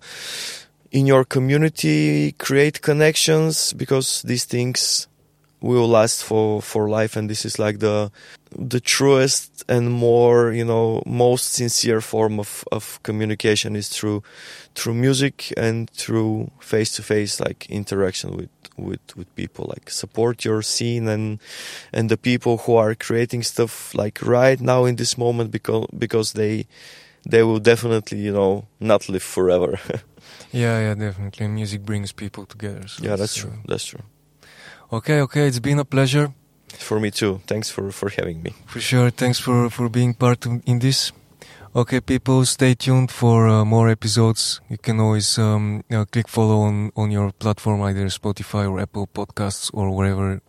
[0.93, 5.09] in your community, create connections because these things
[5.67, 7.17] will last for, for life.
[7.17, 8.11] And this is like the,
[8.57, 14.23] the truest and more, you know, most sincere form of, of communication is through,
[14.75, 20.45] through music and through face to face, like interaction with, with, with people, like support
[20.45, 21.39] your scene and,
[21.93, 26.33] and the people who are creating stuff like right now in this moment because, because
[26.35, 26.67] they,
[27.29, 29.79] they will definitely, you know, not live forever.
[30.53, 31.49] Yeah, yeah, definitely.
[31.49, 32.87] Music brings people together.
[32.89, 33.51] So yeah, that's true.
[33.51, 34.01] uh, That's true.
[34.93, 36.33] Okay, okay, it's been a pleasure.
[36.79, 37.41] For me too.
[37.47, 38.53] Thanks for, for having me.
[38.67, 39.11] For sure.
[39.11, 41.13] Thanks for, for being part in this.
[41.75, 44.61] Okay, people, stay tuned for uh, more episodes.
[44.71, 49.07] You can always um, uh, click follow on, on your platform, either Spotify or Apple
[49.07, 50.41] Podcasts or wherever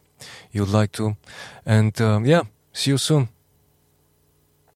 [0.52, 1.18] you'd like to.
[1.66, 3.28] And um, yeah, see you soon.